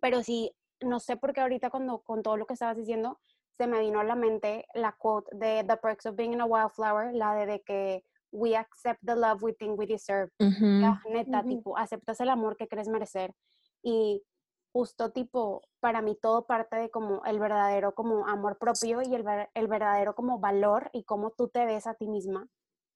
Pero 0.00 0.22
sí, 0.22 0.54
no 0.82 1.00
sé 1.00 1.16
por 1.16 1.32
qué 1.32 1.40
ahorita 1.40 1.70
cuando 1.70 2.00
con 2.00 2.22
todo 2.22 2.36
lo 2.36 2.46
que 2.46 2.54
estabas 2.54 2.76
diciendo, 2.76 3.20
se 3.56 3.66
me 3.66 3.80
vino 3.80 4.00
a 4.00 4.04
la 4.04 4.14
mente 4.14 4.66
la 4.74 4.92
quote 4.92 5.36
de 5.36 5.64
The 5.64 5.76
Perks 5.76 6.06
of 6.06 6.16
Being 6.16 6.40
a 6.40 6.46
Wildflower, 6.46 7.14
la 7.14 7.34
de, 7.34 7.46
de 7.46 7.62
que 7.62 8.04
we 8.32 8.56
accept 8.56 9.00
the 9.04 9.16
love 9.16 9.42
we 9.42 9.52
think 9.52 9.78
we 9.78 9.86
deserve. 9.86 10.30
neta, 11.10 11.42
tipo, 11.42 11.76
aceptas 11.76 12.20
el 12.20 12.28
amor 12.28 12.56
que 12.56 12.68
crees 12.68 12.88
merecer. 12.88 13.34
Y 13.82 14.22
justo 14.72 15.10
tipo, 15.10 15.62
para 15.80 16.00
mí 16.00 16.16
todo 16.20 16.46
parte 16.46 16.76
de 16.76 16.90
como 16.90 17.24
el 17.24 17.38
verdadero 17.38 17.94
como 17.94 18.26
amor 18.26 18.56
propio 18.58 19.02
y 19.02 19.14
el, 19.14 19.24
el 19.54 19.66
verdadero 19.66 20.14
como 20.14 20.38
valor 20.38 20.90
y 20.92 21.04
cómo 21.04 21.32
tú 21.32 21.48
te 21.48 21.66
ves 21.66 21.86
a 21.86 21.94
ti 21.94 22.08
misma. 22.08 22.48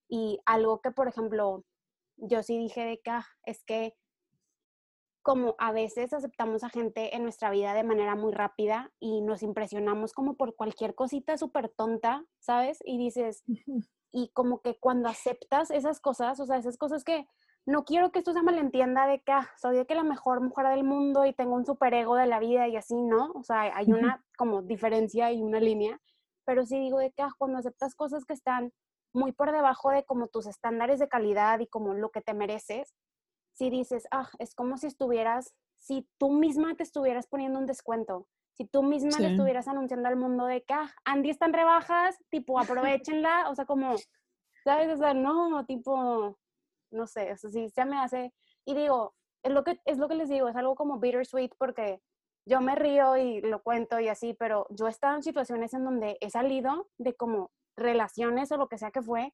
Y 0.08 0.38
algo 0.46 0.80
que, 0.80 0.92
por 0.92 1.08
ejemplo, 1.08 1.64
yo 2.16 2.42
sí 2.42 2.58
dije 2.58 2.84
de 2.84 3.00
que 3.00 3.10
ah, 3.10 3.26
es 3.44 3.64
que 3.64 3.94
como 5.24 5.54
a 5.56 5.72
veces 5.72 6.12
aceptamos 6.12 6.64
a 6.64 6.68
gente 6.68 7.16
en 7.16 7.22
nuestra 7.22 7.50
vida 7.50 7.72
de 7.72 7.82
manera 7.82 8.14
muy 8.14 8.30
rápida 8.30 8.92
y 9.00 9.22
nos 9.22 9.42
impresionamos 9.42 10.12
como 10.12 10.36
por 10.36 10.54
cualquier 10.54 10.94
cosita 10.94 11.38
súper 11.38 11.70
tonta, 11.70 12.26
¿sabes? 12.40 12.78
Y 12.84 12.98
dices, 12.98 13.42
y 14.12 14.28
como 14.34 14.60
que 14.60 14.78
cuando 14.78 15.08
aceptas 15.08 15.70
esas 15.70 15.98
cosas, 16.00 16.38
o 16.40 16.44
sea, 16.44 16.58
esas 16.58 16.76
cosas 16.76 17.04
que 17.04 17.26
no 17.64 17.86
quiero 17.86 18.12
que 18.12 18.18
esto 18.18 18.34
se 18.34 18.42
malentienda 18.42 19.06
de 19.06 19.22
que 19.22 19.32
ah, 19.32 19.48
soy 19.56 19.76
de 19.78 19.86
que 19.86 19.94
la 19.94 20.04
mejor 20.04 20.42
mujer 20.42 20.68
del 20.68 20.84
mundo 20.84 21.24
y 21.24 21.32
tengo 21.32 21.54
un 21.54 21.64
ego 21.92 22.16
de 22.16 22.26
la 22.26 22.38
vida 22.38 22.68
y 22.68 22.76
así, 22.76 22.94
¿no? 22.94 23.32
O 23.34 23.42
sea, 23.42 23.62
hay 23.74 23.90
una 23.90 24.22
como 24.36 24.60
diferencia 24.60 25.32
y 25.32 25.40
una 25.40 25.58
línea, 25.58 25.98
pero 26.44 26.66
sí 26.66 26.78
digo 26.78 26.98
de 26.98 27.12
que 27.12 27.22
ah, 27.22 27.32
cuando 27.38 27.56
aceptas 27.56 27.94
cosas 27.94 28.26
que 28.26 28.34
están 28.34 28.74
muy 29.14 29.32
por 29.32 29.52
debajo 29.52 29.88
de 29.88 30.04
como 30.04 30.28
tus 30.28 30.46
estándares 30.46 30.98
de 30.98 31.08
calidad 31.08 31.60
y 31.60 31.66
como 31.66 31.94
lo 31.94 32.10
que 32.10 32.20
te 32.20 32.34
mereces, 32.34 32.92
si 33.54 33.70
dices, 33.70 34.06
ah, 34.10 34.28
es 34.38 34.54
como 34.54 34.76
si 34.76 34.88
estuvieras, 34.88 35.54
si 35.78 36.08
tú 36.18 36.30
misma 36.30 36.74
te 36.76 36.82
estuvieras 36.82 37.26
poniendo 37.26 37.58
un 37.58 37.66
descuento, 37.66 38.26
si 38.52 38.66
tú 38.66 38.82
misma 38.82 39.18
le 39.18 39.32
estuvieras 39.32 39.66
anunciando 39.66 40.08
al 40.08 40.16
mundo 40.16 40.46
de 40.46 40.62
que, 40.62 40.74
ah, 40.74 40.90
Andy 41.04 41.30
está 41.30 41.46
en 41.46 41.54
rebajas, 41.54 42.16
tipo, 42.30 42.58
aprovechenla, 42.58 43.48
o 43.50 43.54
sea, 43.54 43.64
como, 43.64 43.94
¿sabes? 44.62 44.92
O 44.92 44.96
sea, 44.96 45.14
no, 45.14 45.64
tipo, 45.66 46.38
no 46.90 47.06
sé, 47.06 47.32
o 47.32 47.36
sea, 47.36 47.50
sí, 47.50 47.72
ya 47.74 47.84
me 47.84 47.98
hace, 47.98 48.32
y 48.64 48.74
digo, 48.74 49.14
es 49.42 49.52
lo 49.52 49.64
que, 49.64 49.80
es 49.84 49.98
lo 49.98 50.08
que 50.08 50.14
les 50.14 50.28
digo, 50.28 50.48
es 50.48 50.56
algo 50.56 50.74
como 50.74 50.98
bittersweet 50.98 51.52
porque 51.58 52.00
yo 52.46 52.60
me 52.60 52.74
río 52.74 53.16
y 53.16 53.40
lo 53.40 53.62
cuento 53.62 54.00
y 54.00 54.08
así, 54.08 54.34
pero 54.34 54.66
yo 54.70 54.86
he 54.86 54.90
estado 54.90 55.16
en 55.16 55.22
situaciones 55.22 55.74
en 55.74 55.84
donde 55.84 56.18
he 56.20 56.30
salido 56.30 56.88
de 56.98 57.14
como 57.14 57.50
relaciones 57.76 58.52
o 58.52 58.56
lo 58.56 58.68
que 58.68 58.78
sea 58.78 58.90
que 58.90 59.02
fue 59.02 59.32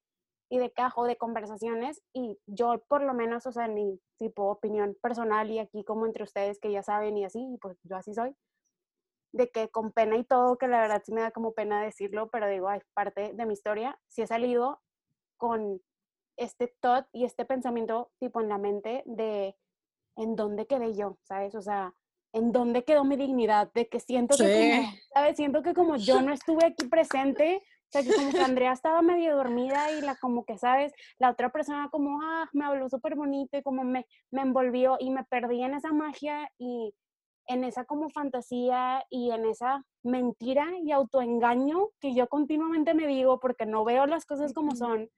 y 0.50 0.58
de 0.58 0.72
cajo 0.72 1.04
de 1.04 1.16
conversaciones 1.16 2.02
y 2.12 2.38
yo 2.46 2.82
por 2.88 3.02
lo 3.02 3.14
menos, 3.14 3.46
o 3.46 3.52
sea, 3.52 3.68
mi 3.68 4.00
tipo 4.18 4.50
opinión 4.50 4.96
personal 5.00 5.48
y 5.48 5.60
aquí 5.60 5.84
como 5.84 6.06
entre 6.06 6.24
ustedes 6.24 6.58
que 6.58 6.72
ya 6.72 6.82
saben 6.82 7.16
y 7.16 7.24
así, 7.24 7.56
pues 7.62 7.78
yo 7.84 7.96
así 7.96 8.12
soy, 8.12 8.34
de 9.32 9.48
que 9.48 9.68
con 9.68 9.92
pena 9.92 10.16
y 10.16 10.24
todo, 10.24 10.58
que 10.58 10.66
la 10.66 10.80
verdad 10.80 11.02
sí 11.04 11.12
me 11.12 11.20
da 11.20 11.30
como 11.30 11.52
pena 11.52 11.82
decirlo, 11.82 12.30
pero 12.30 12.48
digo, 12.48 12.68
ay, 12.68 12.80
parte 12.94 13.32
de 13.32 13.46
mi 13.46 13.52
historia, 13.52 13.98
sí 14.08 14.22
he 14.22 14.26
salido 14.26 14.80
con 15.36 15.80
este 16.36 16.66
thought 16.80 17.06
y 17.12 17.24
este 17.24 17.44
pensamiento 17.44 18.10
tipo 18.18 18.40
en 18.40 18.48
la 18.48 18.58
mente 18.58 19.04
de 19.06 19.56
en 20.16 20.34
dónde 20.34 20.66
quedé 20.66 20.94
yo, 20.94 21.16
¿sabes? 21.22 21.54
O 21.54 21.62
sea, 21.62 21.94
en 22.32 22.50
dónde 22.50 22.84
quedó 22.84 23.04
mi 23.04 23.16
dignidad, 23.16 23.72
de 23.72 23.88
que 23.88 24.00
siento 24.00 24.36
que 24.36 24.44
como, 24.44 24.92
¿sabes? 25.14 25.36
Siento 25.36 25.62
que 25.62 25.74
como 25.74 25.96
yo 25.96 26.22
no 26.22 26.32
estuve 26.32 26.66
aquí 26.66 26.88
presente, 26.88 27.62
o 27.90 27.92
sea, 27.92 28.04
que 28.04 28.14
como 28.14 28.30
que 28.30 28.38
Andrea 28.40 28.72
estaba 28.72 29.02
medio 29.02 29.34
dormida 29.34 29.90
y 29.90 30.00
la 30.00 30.14
como 30.14 30.44
que, 30.44 30.56
¿sabes? 30.56 30.92
La 31.18 31.28
otra 31.28 31.50
persona 31.50 31.88
como, 31.90 32.22
ah, 32.22 32.48
me 32.52 32.64
habló 32.64 32.88
súper 32.88 33.16
bonito 33.16 33.58
y 33.58 33.62
como 33.64 33.82
me, 33.82 34.06
me 34.30 34.42
envolvió 34.42 34.96
y 35.00 35.10
me 35.10 35.24
perdí 35.24 35.64
en 35.64 35.74
esa 35.74 35.92
magia 35.92 36.48
y 36.56 36.94
en 37.48 37.64
esa 37.64 37.84
como 37.84 38.08
fantasía 38.10 39.04
y 39.10 39.32
en 39.32 39.44
esa 39.44 39.84
mentira 40.04 40.68
y 40.84 40.92
autoengaño 40.92 41.88
que 41.98 42.14
yo 42.14 42.28
continuamente 42.28 42.94
me 42.94 43.08
digo 43.08 43.40
porque 43.40 43.66
no 43.66 43.84
veo 43.84 44.06
las 44.06 44.24
cosas 44.24 44.52
como 44.52 44.76
son 44.76 45.10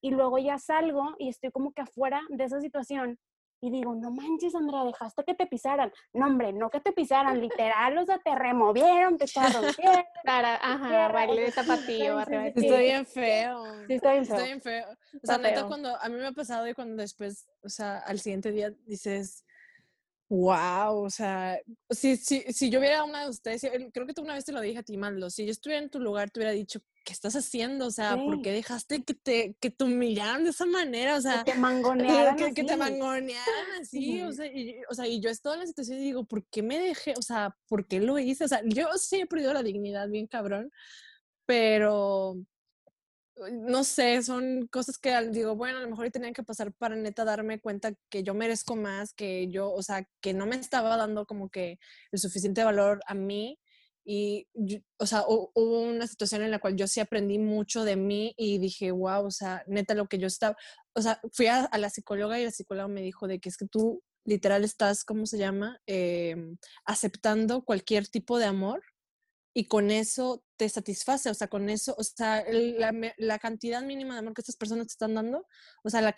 y 0.00 0.10
luego 0.10 0.38
ya 0.38 0.58
salgo 0.58 1.16
y 1.18 1.28
estoy 1.28 1.50
como 1.50 1.72
que 1.72 1.82
afuera 1.82 2.22
de 2.28 2.44
esa 2.44 2.60
situación 2.60 3.18
y 3.60 3.70
digo, 3.70 3.94
no 3.94 4.10
manches, 4.10 4.54
Andrea, 4.54 4.84
dejaste 4.84 5.24
que 5.24 5.34
te 5.34 5.46
pisaran. 5.46 5.92
No, 6.12 6.26
hombre, 6.26 6.52
no 6.52 6.70
que 6.70 6.80
te 6.80 6.92
pisaran, 6.92 7.40
literal, 7.40 7.96
o 7.96 8.04
sea, 8.04 8.18
te 8.18 8.34
removieron, 8.34 9.16
te 9.16 9.26
rompieron. 9.54 10.04
Para, 10.24 10.56
ajá, 10.56 11.08
baile 11.08 11.42
de 11.42 11.50
zapatillo. 11.52 12.20
Estoy 12.20 12.82
bien 12.82 13.06
feo. 13.06 13.64
Sí, 13.86 13.94
está 13.94 14.12
bien 14.12 14.26
feo. 14.26 14.36
Estoy 14.36 14.44
bien 14.44 14.60
feo. 14.60 14.86
O 15.22 15.26
sea, 15.26 15.38
neta, 15.38 15.66
cuando 15.66 15.96
a 15.96 16.08
mí 16.08 16.16
me 16.16 16.26
ha 16.26 16.32
pasado 16.32 16.68
y 16.68 16.74
cuando 16.74 16.96
después, 16.96 17.48
o 17.62 17.68
sea, 17.68 17.98
al 17.98 18.20
siguiente 18.20 18.50
día 18.52 18.70
dices, 18.84 19.45
Wow, 20.28 21.04
o 21.04 21.10
sea, 21.10 21.56
si, 21.90 22.16
si, 22.16 22.40
si 22.52 22.68
yo 22.68 22.80
hubiera 22.80 23.04
una 23.04 23.22
de 23.22 23.30
ustedes, 23.30 23.62
creo 23.92 24.06
que 24.06 24.12
tú 24.12 24.22
una 24.22 24.34
vez 24.34 24.44
te 24.44 24.50
lo 24.50 24.60
dije 24.60 24.78
a 24.78 24.82
ti, 24.82 24.96
Malo, 24.96 25.30
si 25.30 25.44
yo 25.44 25.52
estuviera 25.52 25.80
en 25.80 25.88
tu 25.88 26.00
lugar, 26.00 26.30
te 26.30 26.40
hubiera 26.40 26.52
dicho, 26.52 26.80
¿qué 27.04 27.12
estás 27.12 27.36
haciendo? 27.36 27.86
O 27.86 27.90
sea, 27.92 28.16
¿por 28.16 28.42
qué 28.42 28.50
dejaste 28.50 29.04
que 29.04 29.14
te, 29.14 29.56
que 29.60 29.70
te 29.70 29.84
humillaran 29.84 30.42
de 30.42 30.50
esa 30.50 30.66
manera? 30.66 31.14
O 31.14 31.20
sea, 31.20 31.44
que 31.44 31.52
te 31.52 31.58
mangonearan 31.58 32.36
que, 32.36 32.52
que, 32.52 32.64
te 32.64 32.76
mangonearan 32.76 33.80
así, 33.80 34.20
o, 34.22 34.32
sea, 34.32 34.46
y, 34.46 34.80
o 34.90 34.94
sea, 34.94 35.06
y 35.06 35.20
yo 35.20 35.30
estoy 35.30 35.54
en 35.54 35.60
la 35.60 35.66
situación 35.66 35.98
y 35.98 36.02
digo, 36.02 36.24
¿por 36.24 36.44
qué 36.46 36.60
me 36.60 36.80
dejé? 36.80 37.14
O 37.16 37.22
sea, 37.22 37.56
¿por 37.68 37.86
qué 37.86 38.00
lo 38.00 38.18
hice? 38.18 38.44
O 38.44 38.48
sea, 38.48 38.62
yo 38.64 38.88
sí 38.98 39.20
he 39.20 39.26
perdido 39.26 39.54
la 39.54 39.62
dignidad 39.62 40.08
bien 40.08 40.26
cabrón, 40.26 40.72
pero 41.46 42.36
no 43.52 43.84
sé, 43.84 44.22
son 44.22 44.66
cosas 44.68 44.98
que 44.98 45.12
digo, 45.30 45.56
bueno, 45.56 45.78
a 45.78 45.82
lo 45.82 45.88
mejor 45.88 46.10
tenían 46.10 46.32
que 46.32 46.42
pasar 46.42 46.72
para 46.72 46.96
neta 46.96 47.24
darme 47.24 47.60
cuenta 47.60 47.92
que 48.08 48.22
yo 48.22 48.34
merezco 48.34 48.76
más, 48.76 49.12
que 49.12 49.48
yo, 49.48 49.72
o 49.72 49.82
sea, 49.82 50.08
que 50.20 50.32
no 50.32 50.46
me 50.46 50.56
estaba 50.56 50.96
dando 50.96 51.26
como 51.26 51.50
que 51.50 51.78
el 52.12 52.18
suficiente 52.18 52.64
valor 52.64 53.00
a 53.06 53.14
mí. 53.14 53.58
Y, 54.08 54.46
o 54.98 55.06
sea, 55.06 55.24
hubo 55.26 55.80
una 55.80 56.06
situación 56.06 56.42
en 56.42 56.52
la 56.52 56.60
cual 56.60 56.76
yo 56.76 56.86
sí 56.86 57.00
aprendí 57.00 57.38
mucho 57.38 57.84
de 57.84 57.96
mí 57.96 58.34
y 58.36 58.58
dije, 58.58 58.92
wow, 58.92 59.26
o 59.26 59.30
sea, 59.32 59.64
neta 59.66 59.94
lo 59.94 60.06
que 60.06 60.18
yo 60.18 60.28
estaba, 60.28 60.56
o 60.94 61.02
sea, 61.02 61.20
fui 61.32 61.48
a, 61.48 61.68
la 61.76 61.90
psicóloga 61.90 62.38
y 62.38 62.44
la 62.44 62.52
psicóloga 62.52 62.88
me 62.88 63.02
dijo 63.02 63.26
de 63.26 63.40
que 63.40 63.48
es 63.48 63.56
que 63.56 63.66
tú 63.66 64.02
literal 64.24 64.64
estás, 64.64 65.04
¿cómo 65.04 65.26
se 65.26 65.38
llama? 65.38 65.80
Em, 65.86 66.56
aceptando 66.84 67.64
cualquier 67.64 68.06
tipo 68.08 68.38
de 68.38 68.46
amor 68.46 68.82
y 69.58 69.68
con 69.68 69.90
eso 69.90 70.44
te 70.58 70.68
satisface, 70.68 71.30
o 71.30 71.34
sea, 71.34 71.48
con 71.48 71.70
eso, 71.70 71.94
o 71.96 72.04
sea, 72.04 72.44
la, 72.50 72.92
la, 73.16 73.38
cantidad 73.38 73.80
mínima 73.80 74.12
de 74.12 74.18
amor 74.18 74.34
que 74.34 74.42
estas 74.42 74.56
personas 74.56 74.88
te 74.88 74.92
están 74.92 75.14
dando, 75.14 75.46
o 75.82 75.88
sea, 75.88 76.02
la 76.02 76.14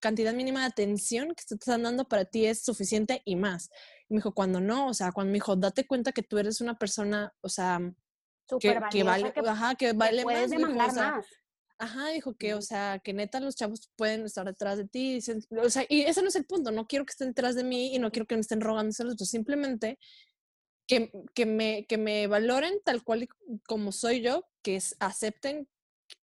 cantidad 0.00 0.34
mínima 0.34 0.62
de 0.62 0.66
atención 0.66 1.28
que 1.28 1.44
te 1.46 1.54
están 1.54 1.84
dando 1.84 2.08
para 2.08 2.24
ti 2.24 2.44
es 2.44 2.64
suficiente 2.64 3.22
y 3.24 3.36
más. 3.36 3.70
Y 4.08 4.14
me 4.14 4.18
dijo, 4.18 4.34
cuando 4.34 4.60
no, 4.60 4.88
o 4.88 4.94
sea, 4.94 5.12
cuando 5.12 5.30
me 5.30 5.36
dijo, 5.36 5.54
date 5.54 5.86
cuenta 5.86 6.10
que 6.10 6.24
tú 6.24 6.38
eres 6.38 6.60
una 6.60 6.76
persona, 6.76 7.32
o 7.40 7.48
sea, 7.48 7.78
que, 8.58 8.80
que, 8.90 9.04
vale, 9.04 9.32
ajá, 9.46 9.76
que 9.76 9.92
vale 9.92 10.24
puedes 10.24 10.50
más. 10.50 10.50
Demandar 10.50 10.88
o 10.88 10.92
sea, 10.92 11.10
más. 11.12 11.26
Ajá, 11.78 12.08
dijo 12.08 12.34
que, 12.34 12.54
o 12.54 12.62
sea, 12.62 12.98
que 12.98 13.12
neta 13.12 13.38
los 13.38 13.54
chavos 13.54 13.92
pueden 13.94 14.24
estar 14.24 14.44
detrás 14.44 14.78
de 14.78 14.88
ti. 14.88 15.20
o 15.50 15.70
sea, 15.70 15.84
y 15.88 16.02
ese 16.02 16.20
no 16.20 16.28
es 16.28 16.36
el 16.36 16.46
punto. 16.46 16.72
No 16.72 16.88
quiero 16.88 17.04
que 17.04 17.10
estén 17.10 17.28
detrás 17.28 17.54
de 17.54 17.62
mí 17.62 17.94
y 17.94 18.00
no 18.00 18.10
quiero 18.10 18.26
que 18.26 18.34
me 18.34 18.40
estén 18.40 18.60
rogando 18.60 18.92
celos. 18.92 19.16
Simplemente 19.18 20.00
que, 21.34 21.46
me, 21.46 21.86
que 21.86 21.98
me 21.98 22.26
valoren 22.26 22.80
tal 22.84 23.02
cual 23.02 23.28
como 23.66 23.92
soy 23.92 24.20
yo, 24.22 24.46
que 24.62 24.78
acepten 25.00 25.68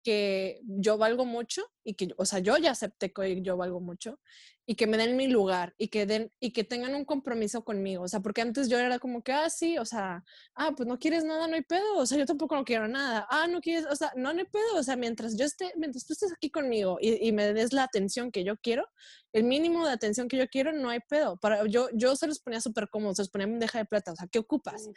que 0.03 0.61
yo 0.65 0.97
valgo 0.97 1.25
mucho 1.25 1.63
y 1.83 1.95
que, 1.95 2.09
o 2.17 2.25
sea, 2.25 2.39
yo 2.39 2.57
ya 2.57 2.71
acepté 2.71 3.11
que 3.11 3.41
yo 3.41 3.57
valgo 3.57 3.81
mucho 3.81 4.19
y 4.69 4.75
que 4.75 4.85
me 4.85 4.97
den 4.97 5.15
mi 5.15 5.27
lugar 5.27 5.73
y 5.77 5.87
que 5.87 6.05
den 6.05 6.29
y 6.41 6.51
que 6.51 6.65
tengan 6.65 6.93
un 6.93 7.05
compromiso 7.05 7.63
conmigo, 7.63 8.03
o 8.03 8.07
sea, 8.09 8.19
porque 8.19 8.41
antes 8.41 8.67
yo 8.67 8.77
era 8.77 8.99
como 8.99 9.23
que, 9.23 9.31
ah, 9.31 9.49
sí, 9.49 9.77
o 9.77 9.85
sea, 9.85 10.25
ah, 10.55 10.73
pues 10.75 10.87
no 10.87 10.99
quieres 10.99 11.23
nada, 11.23 11.47
no 11.47 11.55
hay 11.55 11.61
pedo, 11.61 11.95
o 11.95 12.05
sea, 12.05 12.17
yo 12.17 12.25
tampoco 12.25 12.53
no 12.55 12.65
quiero 12.65 12.85
nada, 12.89 13.25
ah, 13.29 13.47
no 13.47 13.61
quieres, 13.61 13.85
o 13.89 13.95
sea, 13.95 14.11
no, 14.17 14.33
no 14.33 14.39
hay 14.39 14.45
pedo, 14.45 14.75
o 14.75 14.83
sea, 14.83 14.97
mientras 14.97 15.37
yo 15.37 15.45
esté, 15.45 15.71
mientras 15.77 16.05
tú 16.05 16.11
estés 16.11 16.33
aquí 16.33 16.51
conmigo 16.51 16.97
y, 16.99 17.25
y 17.25 17.31
me 17.31 17.53
des 17.53 17.71
la 17.71 17.83
atención 17.83 18.29
que 18.29 18.43
yo 18.43 18.57
quiero, 18.57 18.85
el 19.31 19.45
mínimo 19.45 19.85
de 19.85 19.93
atención 19.93 20.27
que 20.27 20.37
yo 20.37 20.47
quiero, 20.49 20.73
no 20.73 20.89
hay 20.89 20.99
pedo, 21.07 21.37
para, 21.37 21.65
yo, 21.67 21.87
yo 21.93 22.17
se 22.17 22.27
los 22.27 22.39
ponía 22.41 22.59
súper 22.59 22.89
cómodo, 22.89 23.15
se 23.15 23.21
los 23.21 23.29
ponía 23.29 23.47
en 23.47 23.59
deja 23.59 23.79
de 23.79 23.85
plata, 23.85 24.11
o 24.11 24.15
sea, 24.17 24.27
¿qué 24.27 24.39
ocupas? 24.39 24.89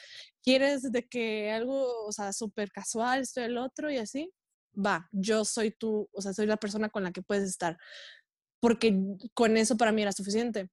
¿Quieres 0.43 0.91
de 0.91 1.07
que 1.09 1.53
algo, 1.53 2.07
o 2.07 2.13
sea, 2.13 2.33
súper 2.33 2.73
casual, 2.73 3.21
esto 3.21 3.41
el 3.41 3.57
otro 3.57 3.89
y 3.89 3.99
así? 3.99 4.33
va, 4.75 5.09
yo 5.13 5.45
soy 5.45 5.71
tú, 5.71 6.09
o 6.13 6.23
sea, 6.23 6.33
soy 6.33 6.47
la 6.47 6.57
persona 6.57 6.89
con 6.89 7.03
la 7.05 7.13
que 7.13 7.23
puedes 7.23 7.49
estar. 7.49 7.79
Porque 8.61 8.95
con 9.35 9.57
eso 9.57 9.77
para 9.77 9.93
mí 9.93 10.03
era 10.03 10.13
suficiente. 10.13 10.69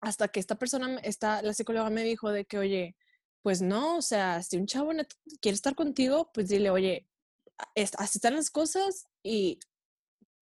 Hasta 0.00 0.28
que 0.28 0.40
esta 0.40 0.56
persona, 0.56 0.98
esta, 1.02 1.42
la 1.42 1.54
psicóloga 1.54 1.90
me 1.90 2.04
dijo 2.04 2.30
de 2.30 2.44
que, 2.44 2.58
oye, 2.58 2.96
pues 3.42 3.62
no, 3.62 3.96
o 3.96 4.02
sea, 4.02 4.42
si 4.42 4.56
un 4.56 4.66
chavo 4.66 4.92
quiere 5.40 5.54
estar 5.54 5.74
contigo, 5.74 6.30
pues 6.32 6.48
dile, 6.48 6.70
oye, 6.70 7.08
así 7.74 8.18
están 8.18 8.36
las 8.36 8.50
cosas 8.50 9.06
y 9.22 9.58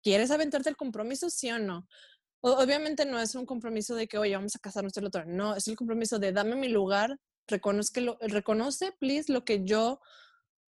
¿quieres 0.03 0.31
aventarte 0.31 0.69
el 0.69 0.77
compromiso, 0.77 1.31
sí 1.31 1.51
o 1.51 1.59
no? 1.59 1.87
obviamente 2.43 3.05
no 3.05 3.21
es 3.21 3.35
un 3.35 3.45
compromiso 3.45 3.95
de 3.95 4.09
que, 4.09 4.19
oye, 4.19 4.35
vamos 4.35 4.57
a 4.57 4.61
casarnos 4.61 4.97
el 4.97 5.07
otro. 5.07 5.25
No, 5.27 5.57
es 5.57 5.69
el 5.69 5.77
compromiso 5.77 6.19
de 6.19 6.33
dame 6.33 6.57
mi 6.57 6.69
lugar, 6.69 7.19
reconoce, 7.47 8.01
lo, 8.01 8.19
reconoce, 8.21 8.93
please, 8.93 9.31
lo 9.31 9.45
que 9.45 9.63
yo, 9.65 10.01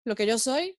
lo 0.05 0.15
que 0.15 0.27
yo 0.27 0.39
soy. 0.39 0.79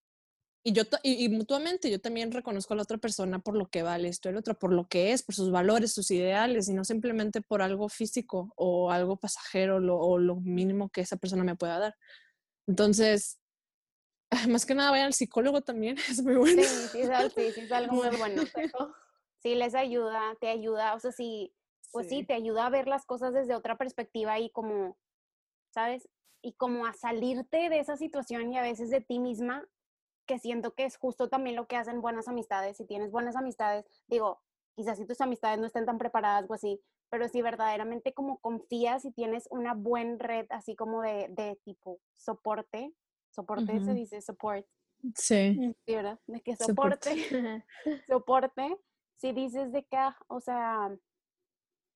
Y, 0.68 0.74
yo, 0.74 0.82
y, 1.04 1.30
mutuamente 1.30 1.92
yo 1.92 2.02
también 2.02 2.32
reconozco 2.32 2.74
a 2.74 2.78
la 2.78 2.82
otra 2.82 2.98
persona 2.98 3.38
por 3.38 3.56
lo 3.56 3.68
que 3.68 3.84
vale 3.84 4.08
esto, 4.08 4.30
el 4.30 4.38
otro 4.38 4.58
por 4.58 4.74
lo 4.74 4.88
que 4.88 5.12
es, 5.12 5.22
por 5.22 5.36
sus 5.36 5.52
valores, 5.52 5.94
sus 5.94 6.10
ideales, 6.10 6.68
y 6.68 6.74
no 6.74 6.84
simplemente 6.84 7.42
por 7.42 7.62
algo 7.62 7.88
físico 7.88 8.52
o 8.56 8.90
algo 8.90 9.16
pasajero 9.16 9.76
o 9.78 10.18
lo 10.18 10.38
mínimo 10.38 10.90
que 10.90 11.02
esa 11.02 11.18
persona 11.18 11.44
me 11.44 11.56
pueda 11.56 11.78
dar. 11.78 11.96
Entonces, 12.66 13.40
más 14.50 14.66
que 14.66 14.74
nada 14.74 14.90
vayan 14.90 15.06
al 15.06 15.14
psicólogo 15.14 15.62
también, 15.62 15.98
es 16.10 16.24
muy 16.24 16.34
bueno. 16.34 16.64
Sí, 16.64 16.68
sí, 16.68 17.04
sí, 17.36 17.52
sí 17.52 17.62
es 17.62 17.72
algo 17.72 17.98
muy 17.98 18.18
bueno. 18.18 18.42
sí 19.44 19.54
les 19.54 19.76
ayuda, 19.76 20.36
te 20.42 20.48
ayuda, 20.48 20.96
o 20.96 21.00
sea, 21.00 21.12
sí, 21.12 21.54
pues 21.92 22.10
sí. 22.10 22.26
te 22.26 22.34
ayuda 22.34 22.66
a 22.66 22.72
ver 22.72 22.88
las 22.88 23.06
cosas 23.06 23.36
desde 23.36 23.54
otra 23.54 23.78
perspectiva 23.78 24.40
y 24.40 24.50
como, 24.50 24.98
¿sabes? 25.70 26.10
Y 26.42 26.54
como 26.54 26.88
a 26.88 26.94
salirte 26.94 27.70
de 27.70 27.82
esa 27.82 27.98
situación 27.98 28.52
y 28.52 28.58
a 28.58 28.64
veces 28.64 28.90
de 28.90 29.02
ti 29.02 29.20
misma, 29.20 29.64
que 30.26 30.40
siento 30.40 30.74
que 30.74 30.86
es 30.86 30.98
justo 30.98 31.30
también 31.30 31.56
lo 31.56 31.68
que 31.68 31.78
hacen 31.78 32.02
buenas 32.02 32.28
amistades. 32.28 32.78
Si 32.78 32.86
tienes 32.86 33.12
buenas 33.12 33.36
amistades, 33.36 33.86
digo, 34.08 34.42
quizás 34.76 34.98
si 34.98 35.06
tus 35.06 35.22
amistades 35.22 35.60
no 35.60 35.68
estén 35.68 35.86
tan 35.86 35.98
preparadas 35.98 36.50
o 36.50 36.54
así, 36.54 36.82
pero 37.10 37.28
si 37.30 37.42
verdaderamente 37.42 38.14
como 38.14 38.40
confías 38.40 39.06
y 39.06 39.12
tienes 39.12 39.48
una 39.52 39.74
buena 39.74 40.18
red 40.20 40.48
así 40.50 40.76
como 40.76 41.02
de, 41.02 41.28
de 41.30 41.60
tipo 41.64 42.00
soporte, 42.16 42.94
soporte 43.30 43.80
se 43.84 43.94
dice 43.94 44.22
support. 44.22 44.66
Sí. 45.16 45.76
Sí, 45.86 45.96
¿verdad? 45.96 46.20
De 46.26 46.42
que 46.42 46.56
soporte, 46.56 47.12
soporte, 48.08 48.78
si 49.16 49.32
dices 49.32 49.72
de 49.72 49.84
que, 49.86 49.98
ah, 49.98 50.18
o 50.28 50.40
sea, 50.40 50.96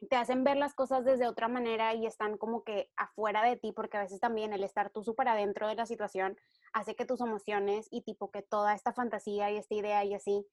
te 0.07 0.15
hacen 0.15 0.43
ver 0.43 0.57
las 0.57 0.73
cosas 0.73 1.03
desde 1.03 1.27
otra 1.27 1.47
manera 1.47 1.93
y 1.93 2.05
están 2.05 2.37
como 2.37 2.63
que 2.63 2.89
afuera 2.95 3.43
de 3.43 3.57
ti, 3.57 3.73
porque 3.73 3.97
a 3.97 4.01
veces 4.01 4.19
también 4.19 4.53
el 4.53 4.63
estar 4.63 4.91
tú 4.91 5.03
súper 5.03 5.27
adentro 5.27 5.67
de 5.67 5.75
la 5.75 5.85
situación 5.85 6.37
hace 6.71 6.95
que 6.95 7.05
tus 7.05 7.19
emociones 7.19 7.87
y 7.91 8.01
tipo 8.01 8.31
que 8.31 8.41
toda 8.41 8.73
esta 8.73 8.93
fantasía 8.93 9.51
y 9.51 9.57
esta 9.57 9.75
idea 9.75 10.05
y 10.05 10.13
así 10.13 10.47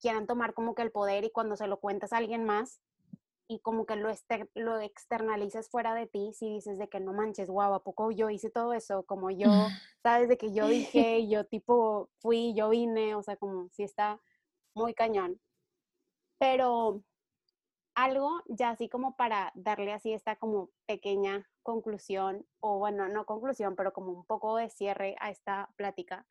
quieran 0.00 0.26
tomar 0.26 0.54
como 0.54 0.74
que 0.74 0.82
el 0.82 0.90
poder 0.90 1.24
y 1.24 1.30
cuando 1.30 1.56
se 1.56 1.66
lo 1.66 1.78
cuentas 1.78 2.12
a 2.12 2.16
alguien 2.16 2.44
más 2.44 2.80
y 3.48 3.60
como 3.60 3.86
que 3.86 3.96
lo, 3.96 4.10
lo 4.54 4.78
externalices 4.80 5.70
fuera 5.70 5.94
de 5.94 6.06
ti, 6.06 6.32
si 6.34 6.50
dices 6.50 6.78
de 6.78 6.88
que 6.88 7.00
no 7.00 7.14
manches, 7.14 7.48
guau, 7.48 7.72
¿a 7.72 7.82
poco 7.82 8.10
yo 8.10 8.28
hice 8.28 8.50
todo 8.50 8.74
eso? 8.74 9.04
Como 9.04 9.30
yo, 9.30 9.48
sabes, 10.02 10.28
de 10.28 10.36
que 10.36 10.52
yo 10.52 10.68
dije, 10.68 11.26
yo 11.28 11.44
tipo 11.44 12.10
fui, 12.18 12.54
yo 12.54 12.68
vine, 12.68 13.14
o 13.14 13.22
sea, 13.22 13.36
como 13.36 13.68
si 13.70 13.84
está 13.84 14.20
muy 14.74 14.92
cañón. 14.92 15.40
Pero 16.38 17.02
algo 17.98 18.42
ya 18.46 18.70
así 18.70 18.88
como 18.88 19.16
para 19.16 19.50
darle 19.56 19.92
así 19.92 20.12
esta 20.12 20.36
como 20.36 20.70
pequeña 20.86 21.50
conclusión, 21.64 22.46
o 22.60 22.78
bueno, 22.78 23.08
no 23.08 23.26
conclusión, 23.26 23.74
pero 23.74 23.92
como 23.92 24.12
un 24.12 24.24
poco 24.24 24.56
de 24.56 24.70
cierre 24.70 25.16
a 25.18 25.30
esta 25.30 25.68
plática. 25.74 26.24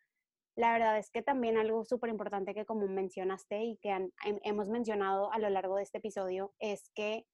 La 0.56 0.72
verdad 0.72 0.98
es 0.98 1.12
que 1.12 1.22
también 1.22 1.58
algo 1.58 1.84
súper 1.84 2.10
importante 2.10 2.54
que 2.54 2.66
como 2.66 2.88
mencionaste 2.88 3.66
y 3.66 3.78
que 3.78 4.10
hemos 4.44 4.70
mencionado 4.70 5.30
a 5.34 5.40
lo 5.40 5.50
largo 5.50 5.76
de 5.76 5.84
este 5.84 5.98
episodio 5.98 6.54
es 6.60 6.90
que 6.96 7.28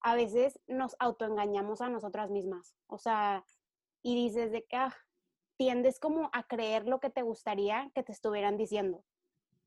a 0.00 0.14
veces 0.14 0.60
nos 0.68 0.94
autoengañamos 1.00 1.80
a 1.80 1.88
nosotras 1.88 2.30
mismas. 2.30 2.76
O 2.86 2.98
sea, 2.98 3.44
y 4.00 4.14
dices 4.14 4.52
de 4.52 4.64
que 4.64 4.76
ah, 4.76 4.96
tiendes 5.56 5.98
como 5.98 6.30
a 6.32 6.44
creer 6.44 6.86
lo 6.86 7.00
que 7.00 7.10
te 7.10 7.22
gustaría 7.22 7.90
que 7.96 8.04
te 8.04 8.12
estuvieran 8.12 8.56
diciendo 8.56 9.04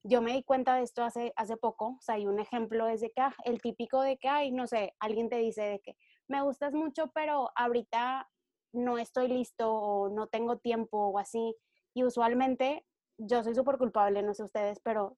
yo 0.03 0.21
me 0.21 0.33
di 0.33 0.43
cuenta 0.43 0.75
de 0.75 0.83
esto 0.83 1.03
hace, 1.03 1.33
hace 1.35 1.57
poco, 1.57 1.97
o 1.97 2.01
sea, 2.01 2.15
hay 2.15 2.27
un 2.27 2.39
ejemplo 2.39 2.87
es 2.87 3.01
de 3.01 3.11
que 3.11 3.21
ah, 3.21 3.35
el 3.45 3.61
típico 3.61 4.01
de 4.01 4.17
que, 4.17 4.29
ay, 4.29 4.51
no 4.51 4.67
sé, 4.67 4.95
alguien 4.99 5.29
te 5.29 5.37
dice 5.37 5.61
de 5.63 5.79
que 5.79 5.97
me 6.27 6.41
gustas 6.41 6.73
mucho, 6.73 7.11
pero 7.13 7.49
ahorita 7.55 8.29
no 8.71 8.97
estoy 8.97 9.27
listo 9.27 9.73
o 9.73 10.09
no 10.09 10.27
tengo 10.27 10.57
tiempo 10.57 11.07
o 11.07 11.19
así. 11.19 11.55
Y 11.93 12.03
usualmente 12.03 12.85
yo 13.17 13.43
soy 13.43 13.55
súper 13.55 13.77
culpable, 13.77 14.21
no 14.23 14.33
sé 14.33 14.43
ustedes, 14.43 14.79
pero 14.79 15.17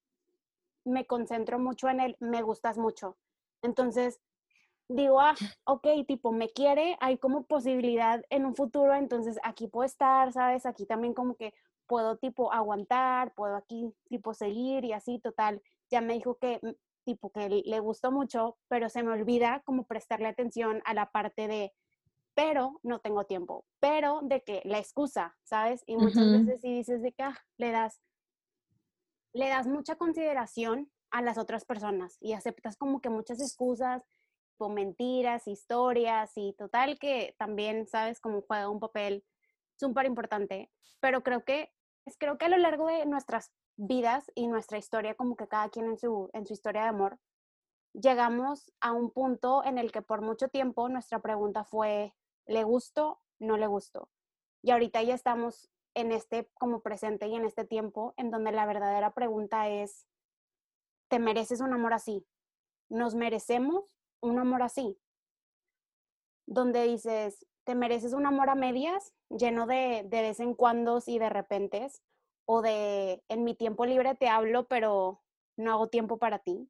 me 0.86 1.06
concentro 1.06 1.60
mucho 1.60 1.90
en 1.90 2.00
el 2.00 2.18
me 2.20 2.42
gustas 2.42 2.78
mucho. 2.78 3.18
Entonces, 3.62 4.20
digo, 4.88 5.22
ah, 5.22 5.36
ok, 5.66 5.88
tipo, 6.08 6.32
me 6.32 6.50
quiere, 6.50 6.98
hay 7.02 7.18
como 7.18 7.46
posibilidad 7.46 8.24
en 8.30 8.46
un 8.46 8.56
futuro, 8.56 8.96
entonces 8.96 9.38
aquí 9.44 9.68
puedo 9.68 9.86
estar, 9.86 10.32
¿sabes? 10.34 10.66
Aquí 10.66 10.86
también 10.86 11.14
como 11.14 11.36
que 11.36 11.54
puedo 11.92 12.16
tipo 12.16 12.54
aguantar, 12.54 13.34
puedo 13.34 13.58
aquí 13.58 13.94
tipo 14.08 14.34
seguir 14.34 14.86
y 14.86 14.94
así, 14.94 15.20
total. 15.20 15.62
Ya 15.90 16.00
me 16.00 16.14
dijo 16.14 16.38
que 16.38 16.58
mm, 16.62 16.70
tipo 17.04 17.34
que 17.34 17.50
le 17.50 17.80
gustó 17.82 18.14
mucho, 18.14 18.58
pero 18.70 18.88
se 18.88 19.04
me 19.04 19.12
olvida 19.12 19.62
como 19.66 19.86
prestarle 19.86 20.30
atención 20.30 20.82
a 20.86 20.94
la 20.94 21.12
parte 21.12 21.50
de, 21.50 21.74
pero 22.34 22.80
no 22.82 23.02
tengo 23.02 23.26
tiempo, 23.26 23.66
pero 23.82 24.22
de 24.24 24.42
que 24.42 24.62
la 24.64 24.80
excusa, 24.80 25.36
¿sabes? 25.44 25.84
Y 25.86 25.98
muchas 25.98 26.32
veces 26.32 26.62
si 26.62 26.74
dices 26.74 27.02
de 27.02 27.12
que 27.12 27.24
ah, 27.24 27.38
le 27.58 27.72
das, 27.72 28.02
le 29.34 29.50
das 29.50 29.68
mucha 29.68 29.98
consideración 29.98 30.90
a 31.10 31.22
las 31.22 31.38
otras 31.38 31.66
personas 31.66 32.16
y 32.22 32.32
aceptas 32.32 32.78
como 32.78 33.02
que 33.02 33.10
muchas 33.10 33.42
excusas, 33.42 34.02
o 34.58 34.70
mentiras, 34.70 35.46
historias 35.46 36.32
y 36.38 36.54
total 36.54 37.00
que 37.00 37.36
también, 37.38 37.86
¿sabes? 37.88 38.22
Como 38.22 38.44
juega 38.44 38.70
un 38.70 38.80
papel 38.80 39.26
súper 39.76 40.06
importante, 40.06 40.72
pero 41.02 41.22
creo 41.22 41.44
que 41.44 41.74
creo 42.18 42.38
que 42.38 42.46
a 42.46 42.50
lo 42.50 42.58
largo 42.58 42.88
de 42.88 43.06
nuestras 43.06 43.52
vidas 43.78 44.32
y 44.36 44.48
nuestra 44.48 44.78
historia, 44.78 45.16
como 45.16 45.36
que 45.36 45.48
cada 45.48 45.70
quien 45.70 45.88
en 45.88 45.98
su, 45.98 46.30
en 46.34 46.46
su 46.46 46.54
historia 46.54 46.84
de 46.84 46.90
amor, 46.90 47.20
llegamos 47.94 48.72
a 48.80 48.92
un 48.92 49.12
punto 49.12 49.64
en 49.66 49.78
el 49.78 49.92
que 49.92 50.02
por 50.02 50.22
mucho 50.22 50.50
tiempo 50.50 50.90
nuestra 50.90 51.20
pregunta 51.20 51.64
fue, 51.64 52.14
¿le 52.46 52.64
gusto? 52.64 53.22
¿No 53.40 53.58
le 53.58 53.68
gusto? 53.68 54.10
Y 54.62 54.72
ahorita 54.72 55.02
ya 55.02 55.14
estamos 55.14 55.70
en 55.94 56.12
este 56.12 56.50
como 56.54 56.82
presente 56.82 57.28
y 57.28 57.36
en 57.36 57.46
este 57.46 57.66
tiempo 57.66 58.14
en 58.18 58.32
donde 58.32 58.52
la 58.52 58.66
verdadera 58.66 59.14
pregunta 59.14 59.68
es, 59.70 60.08
¿te 61.10 61.20
mereces 61.20 61.62
un 61.62 61.74
amor 61.74 61.94
así? 61.94 62.26
¿Nos 62.90 63.16
merecemos 63.16 63.86
un 64.22 64.40
amor 64.40 64.62
así? 64.62 65.00
Donde 66.46 66.84
dices, 66.84 67.46
te 67.64 67.76
mereces 67.76 68.14
un 68.14 68.26
amor 68.26 68.50
a 68.50 68.56
medias, 68.56 69.14
lleno 69.30 69.68
de, 69.68 70.04
de 70.08 70.22
vez 70.22 70.40
en 70.40 70.54
cuando 70.54 71.02
y 71.06 71.20
de 71.20 71.30
repentes, 71.30 72.02
o 72.46 72.62
de 72.62 73.24
en 73.30 73.44
mi 73.44 73.56
tiempo 73.56 73.86
libre 73.86 74.16
te 74.16 74.28
hablo, 74.28 74.68
pero 74.68 75.22
no 75.58 75.72
hago 75.72 75.88
tiempo 75.88 76.18
para 76.18 76.40
ti. 76.40 76.70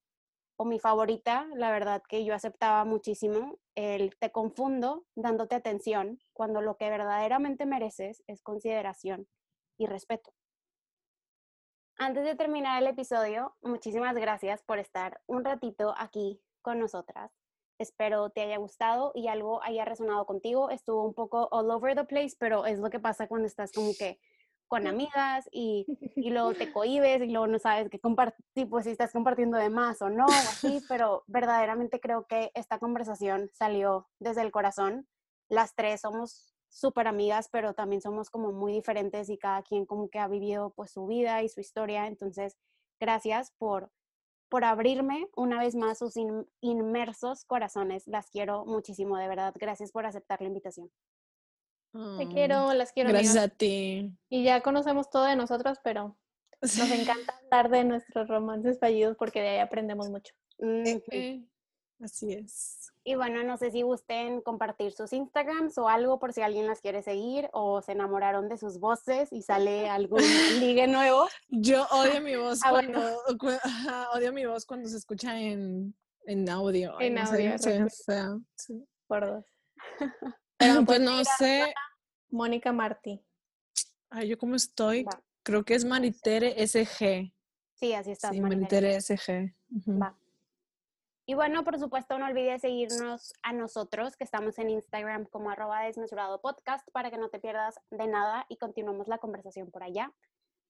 O 0.57 0.65
mi 0.65 0.79
favorita, 0.79 1.47
la 1.55 1.71
verdad 1.71 2.03
que 2.07 2.23
yo 2.23 2.35
aceptaba 2.35 2.85
muchísimo, 2.85 3.57
el 3.75 4.15
te 4.17 4.31
confundo 4.31 5.05
dándote 5.15 5.55
atención 5.55 6.19
cuando 6.33 6.61
lo 6.61 6.77
que 6.77 6.89
verdaderamente 6.89 7.65
mereces 7.65 8.23
es 8.27 8.43
consideración 8.43 9.27
y 9.77 9.87
respeto. 9.87 10.33
Antes 11.97 12.25
de 12.25 12.35
terminar 12.35 12.81
el 12.81 12.87
episodio, 12.87 13.55
muchísimas 13.61 14.15
gracias 14.15 14.61
por 14.63 14.79
estar 14.79 15.21
un 15.27 15.43
ratito 15.43 15.93
aquí 15.97 16.41
con 16.61 16.79
nosotras. 16.79 17.31
Espero 17.81 18.29
te 18.29 18.41
haya 18.41 18.57
gustado 18.57 19.11
y 19.15 19.27
algo 19.27 19.63
haya 19.63 19.85
resonado 19.85 20.25
contigo. 20.27 20.69
Estuvo 20.69 21.03
un 21.03 21.15
poco 21.15 21.47
all 21.51 21.71
over 21.71 21.95
the 21.95 22.03
place, 22.03 22.35
pero 22.37 22.67
es 22.67 22.77
lo 22.77 22.91
que 22.91 22.99
pasa 22.99 23.27
cuando 23.27 23.47
estás 23.47 23.71
como 23.71 23.91
que 23.97 24.19
con 24.67 24.85
amigas 24.85 25.49
y, 25.51 25.85
y 26.15 26.29
luego 26.29 26.53
te 26.53 26.71
cohibes 26.73 27.23
y 27.23 27.31
luego 27.31 27.47
no 27.47 27.57
sabes 27.57 27.89
qué 27.89 27.99
compartir, 27.99 28.69
pues 28.69 28.85
si 28.85 28.91
estás 28.91 29.11
compartiendo 29.11 29.57
de 29.57 29.69
más 29.69 30.01
o 30.03 30.09
no, 30.09 30.25
o 30.25 30.29
así, 30.29 30.81
pero 30.87 31.23
verdaderamente 31.25 31.99
creo 31.99 32.27
que 32.27 32.51
esta 32.53 32.77
conversación 32.77 33.49
salió 33.53 34.07
desde 34.19 34.41
el 34.43 34.51
corazón. 34.51 35.07
Las 35.49 35.73
tres 35.73 36.01
somos 36.01 36.53
súper 36.69 37.07
amigas, 37.07 37.49
pero 37.51 37.73
también 37.73 38.01
somos 38.01 38.29
como 38.29 38.51
muy 38.51 38.73
diferentes 38.73 39.27
y 39.29 39.39
cada 39.39 39.63
quien 39.63 39.87
como 39.87 40.07
que 40.09 40.19
ha 40.19 40.27
vivido 40.27 40.69
pues 40.75 40.91
su 40.91 41.07
vida 41.07 41.41
y 41.41 41.49
su 41.49 41.59
historia. 41.61 42.05
Entonces, 42.05 42.57
gracias 42.99 43.51
por 43.57 43.91
por 44.51 44.65
abrirme 44.65 45.29
una 45.33 45.59
vez 45.59 45.75
más 45.75 45.99
sus 45.99 46.15
inmersos 46.59 47.45
corazones. 47.45 48.05
Las 48.05 48.29
quiero 48.29 48.65
muchísimo, 48.65 49.17
de 49.17 49.29
verdad. 49.29 49.53
Gracias 49.57 49.93
por 49.93 50.05
aceptar 50.05 50.41
la 50.41 50.49
invitación. 50.49 50.91
Te 52.17 52.27
quiero, 52.27 52.73
las 52.73 52.91
quiero. 52.91 53.11
Gracias 53.11 53.37
a 53.37 53.47
ti. 53.47 54.11
Y 54.29 54.43
ya 54.43 54.59
conocemos 54.59 55.09
todo 55.09 55.23
de 55.23 55.37
nosotras, 55.37 55.79
pero 55.85 56.17
nos 56.61 56.91
encanta 56.91 57.33
hablar 57.43 57.71
de 57.71 57.85
nuestros 57.85 58.27
romances 58.27 58.77
fallidos 58.77 59.15
porque 59.17 59.41
de 59.41 59.47
ahí 59.47 59.59
aprendemos 59.59 60.09
mucho. 60.09 60.33
Eh, 60.59 61.45
Así 62.01 62.33
es. 62.33 62.91
Y 63.03 63.15
bueno, 63.15 63.43
no 63.43 63.57
sé 63.57 63.71
si 63.71 63.81
gusten 63.81 64.41
compartir 64.41 64.91
sus 64.91 65.11
Instagrams 65.13 65.77
o 65.79 65.87
algo 65.89 66.19
por 66.19 66.33
si 66.33 66.41
alguien 66.41 66.67
las 66.67 66.81
quiere 66.81 67.01
seguir 67.01 67.49
o 67.51 67.81
se 67.81 67.93
enamoraron 67.93 68.47
de 68.47 68.57
sus 68.57 68.79
voces 68.79 69.31
y 69.33 69.41
sale 69.41 69.89
algún 69.89 70.19
ligue 70.59 70.87
nuevo. 70.87 71.27
Yo 71.49 71.87
odio 71.91 72.21
mi 72.21 72.35
voz 72.35 72.59
Ah, 72.63 72.69
cuando 72.71 73.01
cu- 73.39 73.49
ajá, 73.63 74.09
odio 74.11 74.31
mi 74.33 74.45
voz 74.45 74.65
cuando 74.65 74.87
se 74.87 74.97
escucha 74.97 75.39
en, 75.39 75.95
en 76.25 76.47
audio. 76.49 76.99
En 76.99 77.15
no 77.15 77.25
sé, 77.25 77.33
audio, 77.47 77.57
se 77.57 77.69
ve 77.69 77.75
horrible. 77.75 77.89
fea, 78.05 78.37
sí. 78.55 78.85
Por 79.07 79.25
dos. 79.25 79.45
Pues 80.85 80.99
no 81.01 81.23
sé, 81.25 81.73
Mónica 82.29 82.71
Martí. 82.71 83.19
ay, 84.11 84.27
yo 84.27 84.37
cómo 84.37 84.55
estoy, 84.55 85.03
Va. 85.05 85.19
creo 85.41 85.65
que 85.65 85.73
es 85.73 85.85
Maritere 85.85 86.53
SG. 86.67 87.33
Sí, 87.73 87.93
así 87.93 88.11
estás, 88.11 88.31
Sí, 88.35 88.41
Maritere. 88.41 89.01
SG. 89.01 89.55
Va. 89.99 90.15
Y 91.31 91.33
bueno, 91.33 91.63
por 91.63 91.79
supuesto, 91.79 92.19
no 92.19 92.25
olvides 92.25 92.59
seguirnos 92.59 93.31
a 93.41 93.53
nosotros, 93.53 94.17
que 94.17 94.25
estamos 94.25 94.59
en 94.59 94.69
Instagram 94.69 95.23
como 95.27 95.49
arroba 95.49 95.83
desmesurado 95.83 96.41
podcast, 96.41 96.85
para 96.91 97.09
que 97.09 97.17
no 97.17 97.29
te 97.29 97.39
pierdas 97.39 97.79
de 97.89 98.05
nada 98.05 98.45
y 98.49 98.57
continuemos 98.57 99.07
la 99.07 99.17
conversación 99.17 99.71
por 99.71 99.81
allá. 99.81 100.11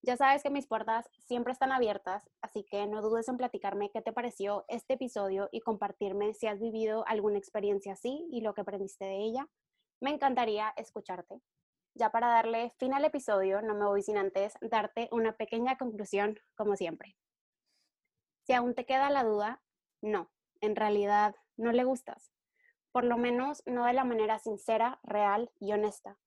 Ya 0.04 0.17
sabes 0.17 0.43
que 0.43 0.52
mis 0.52 0.67
puertas 0.67 1.10
siempre 1.26 1.52
están 1.52 1.71
abiertas, 1.71 2.30
así 2.43 2.63
que 2.63 2.86
no 2.86 3.02
dudes 3.02 3.28
en 3.28 3.38
platicarme 3.38 3.89
qué 3.89 4.04
te 4.04 4.13
pareció 4.13 4.63
este 4.67 4.93
episodio 4.93 5.50
y 5.52 5.62
compartirme 5.62 6.36
si 6.36 6.45
has 6.45 6.60
vivido 6.60 7.08
alguna 7.08 7.39
experiencia 7.39 7.93
así 7.93 8.28
y 8.30 8.41
lo 8.41 8.54
que 8.54 8.62
aprendiste 8.62 9.06
de 9.06 9.17
ella. 9.17 9.47
Me 10.00 10.12
encantaría 10.12 10.76
escucharte. 10.78 11.41
Ya 11.95 12.12
para 12.12 12.28
darle 12.28 12.69
fin 12.78 12.93
al 12.93 13.06
episodio, 13.06 13.63
no 13.63 13.74
me 13.74 13.88
voy 13.88 14.04
sin 14.04 14.19
antes 14.19 14.54
darte 14.62 15.10
una 15.12 15.36
pequeña 15.36 15.80
conclusión, 15.80 16.38
como 16.54 16.76
siempre. 16.76 17.17
Si 18.43 18.54
aún 18.54 18.76
te 18.76 18.86
queda 18.86 19.10
la 19.10 19.24
duda, 19.24 19.63
no, 20.04 20.30
en 20.62 20.76
realidad 20.76 21.36
no 21.58 21.71
le 21.71 21.84
gustas. 21.84 22.32
Por 22.91 23.04
lo 23.04 23.17
menos 23.17 23.63
no 23.65 23.86
de 23.86 23.93
la 23.93 24.04
manera 24.04 24.39
sincera, 24.39 25.00
real 25.04 25.52
y 25.60 25.74
honesta. 25.74 26.17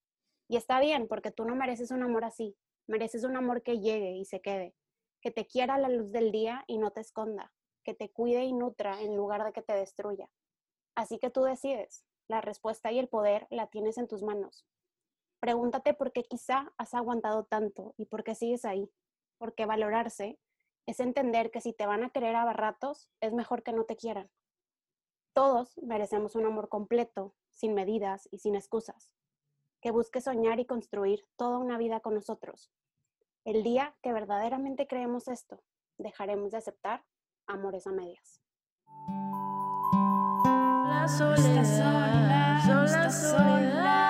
Y 0.48 0.56
está 0.56 0.80
bien, 0.80 1.08
porque 1.08 1.30
tú 1.30 1.44
no 1.44 1.54
mereces 1.54 1.90
un 1.90 2.02
amor 2.02 2.24
así. 2.24 2.56
Mereces 2.86 3.24
un 3.24 3.36
amor 3.36 3.62
que 3.62 3.80
llegue 3.80 4.12
y 4.12 4.24
se 4.24 4.40
quede, 4.40 4.74
que 5.22 5.30
te 5.30 5.46
quiera 5.46 5.74
a 5.74 5.78
la 5.78 5.88
luz 5.88 6.12
del 6.12 6.32
día 6.32 6.64
y 6.66 6.78
no 6.78 6.90
te 6.90 7.00
esconda, 7.00 7.52
que 7.82 7.94
te 7.94 8.10
cuide 8.10 8.44
y 8.44 8.52
nutra 8.52 9.00
en 9.00 9.16
lugar 9.16 9.44
de 9.44 9.52
que 9.52 9.62
te 9.62 9.72
destruya. 9.72 10.28
Así 10.94 11.18
que 11.18 11.30
tú 11.30 11.42
decides. 11.42 12.04
La 12.28 12.40
respuesta 12.40 12.90
y 12.90 12.98
el 12.98 13.08
poder 13.08 13.46
la 13.50 13.66
tienes 13.66 13.98
en 13.98 14.08
tus 14.08 14.22
manos. 14.22 14.66
Pregúntate 15.40 15.92
por 15.92 16.12
qué 16.12 16.24
quizá 16.24 16.72
has 16.78 16.94
aguantado 16.94 17.44
tanto 17.44 17.94
y 17.98 18.06
por 18.06 18.24
qué 18.24 18.34
sigues 18.34 18.64
ahí. 18.64 18.90
Porque 19.36 19.66
valorarse 19.66 20.38
es 20.86 21.00
entender 21.00 21.50
que 21.50 21.60
si 21.60 21.72
te 21.72 21.86
van 21.86 22.04
a 22.04 22.10
querer 22.10 22.36
a 22.36 22.52
ratos, 22.52 23.08
es 23.20 23.32
mejor 23.32 23.62
que 23.62 23.72
no 23.72 23.84
te 23.84 23.96
quieran. 23.96 24.30
Todos 25.32 25.76
merecemos 25.78 26.36
un 26.36 26.46
amor 26.46 26.68
completo, 26.68 27.34
sin 27.50 27.74
medidas 27.74 28.28
y 28.30 28.38
sin 28.38 28.54
excusas, 28.54 29.10
que 29.80 29.90
busque 29.90 30.20
soñar 30.20 30.60
y 30.60 30.66
construir 30.66 31.24
toda 31.36 31.58
una 31.58 31.78
vida 31.78 32.00
con 32.00 32.14
nosotros. 32.14 32.70
El 33.44 33.62
día 33.62 33.96
que 34.02 34.12
verdaderamente 34.12 34.86
creemos 34.86 35.28
esto, 35.28 35.62
dejaremos 35.98 36.52
de 36.52 36.58
aceptar 36.58 37.04
amores 37.46 37.86
a 37.86 37.92
medias. 37.92 38.40
La 40.88 41.06
soledad, 41.08 41.64
sola, 42.64 43.10
soledad. 43.10 44.03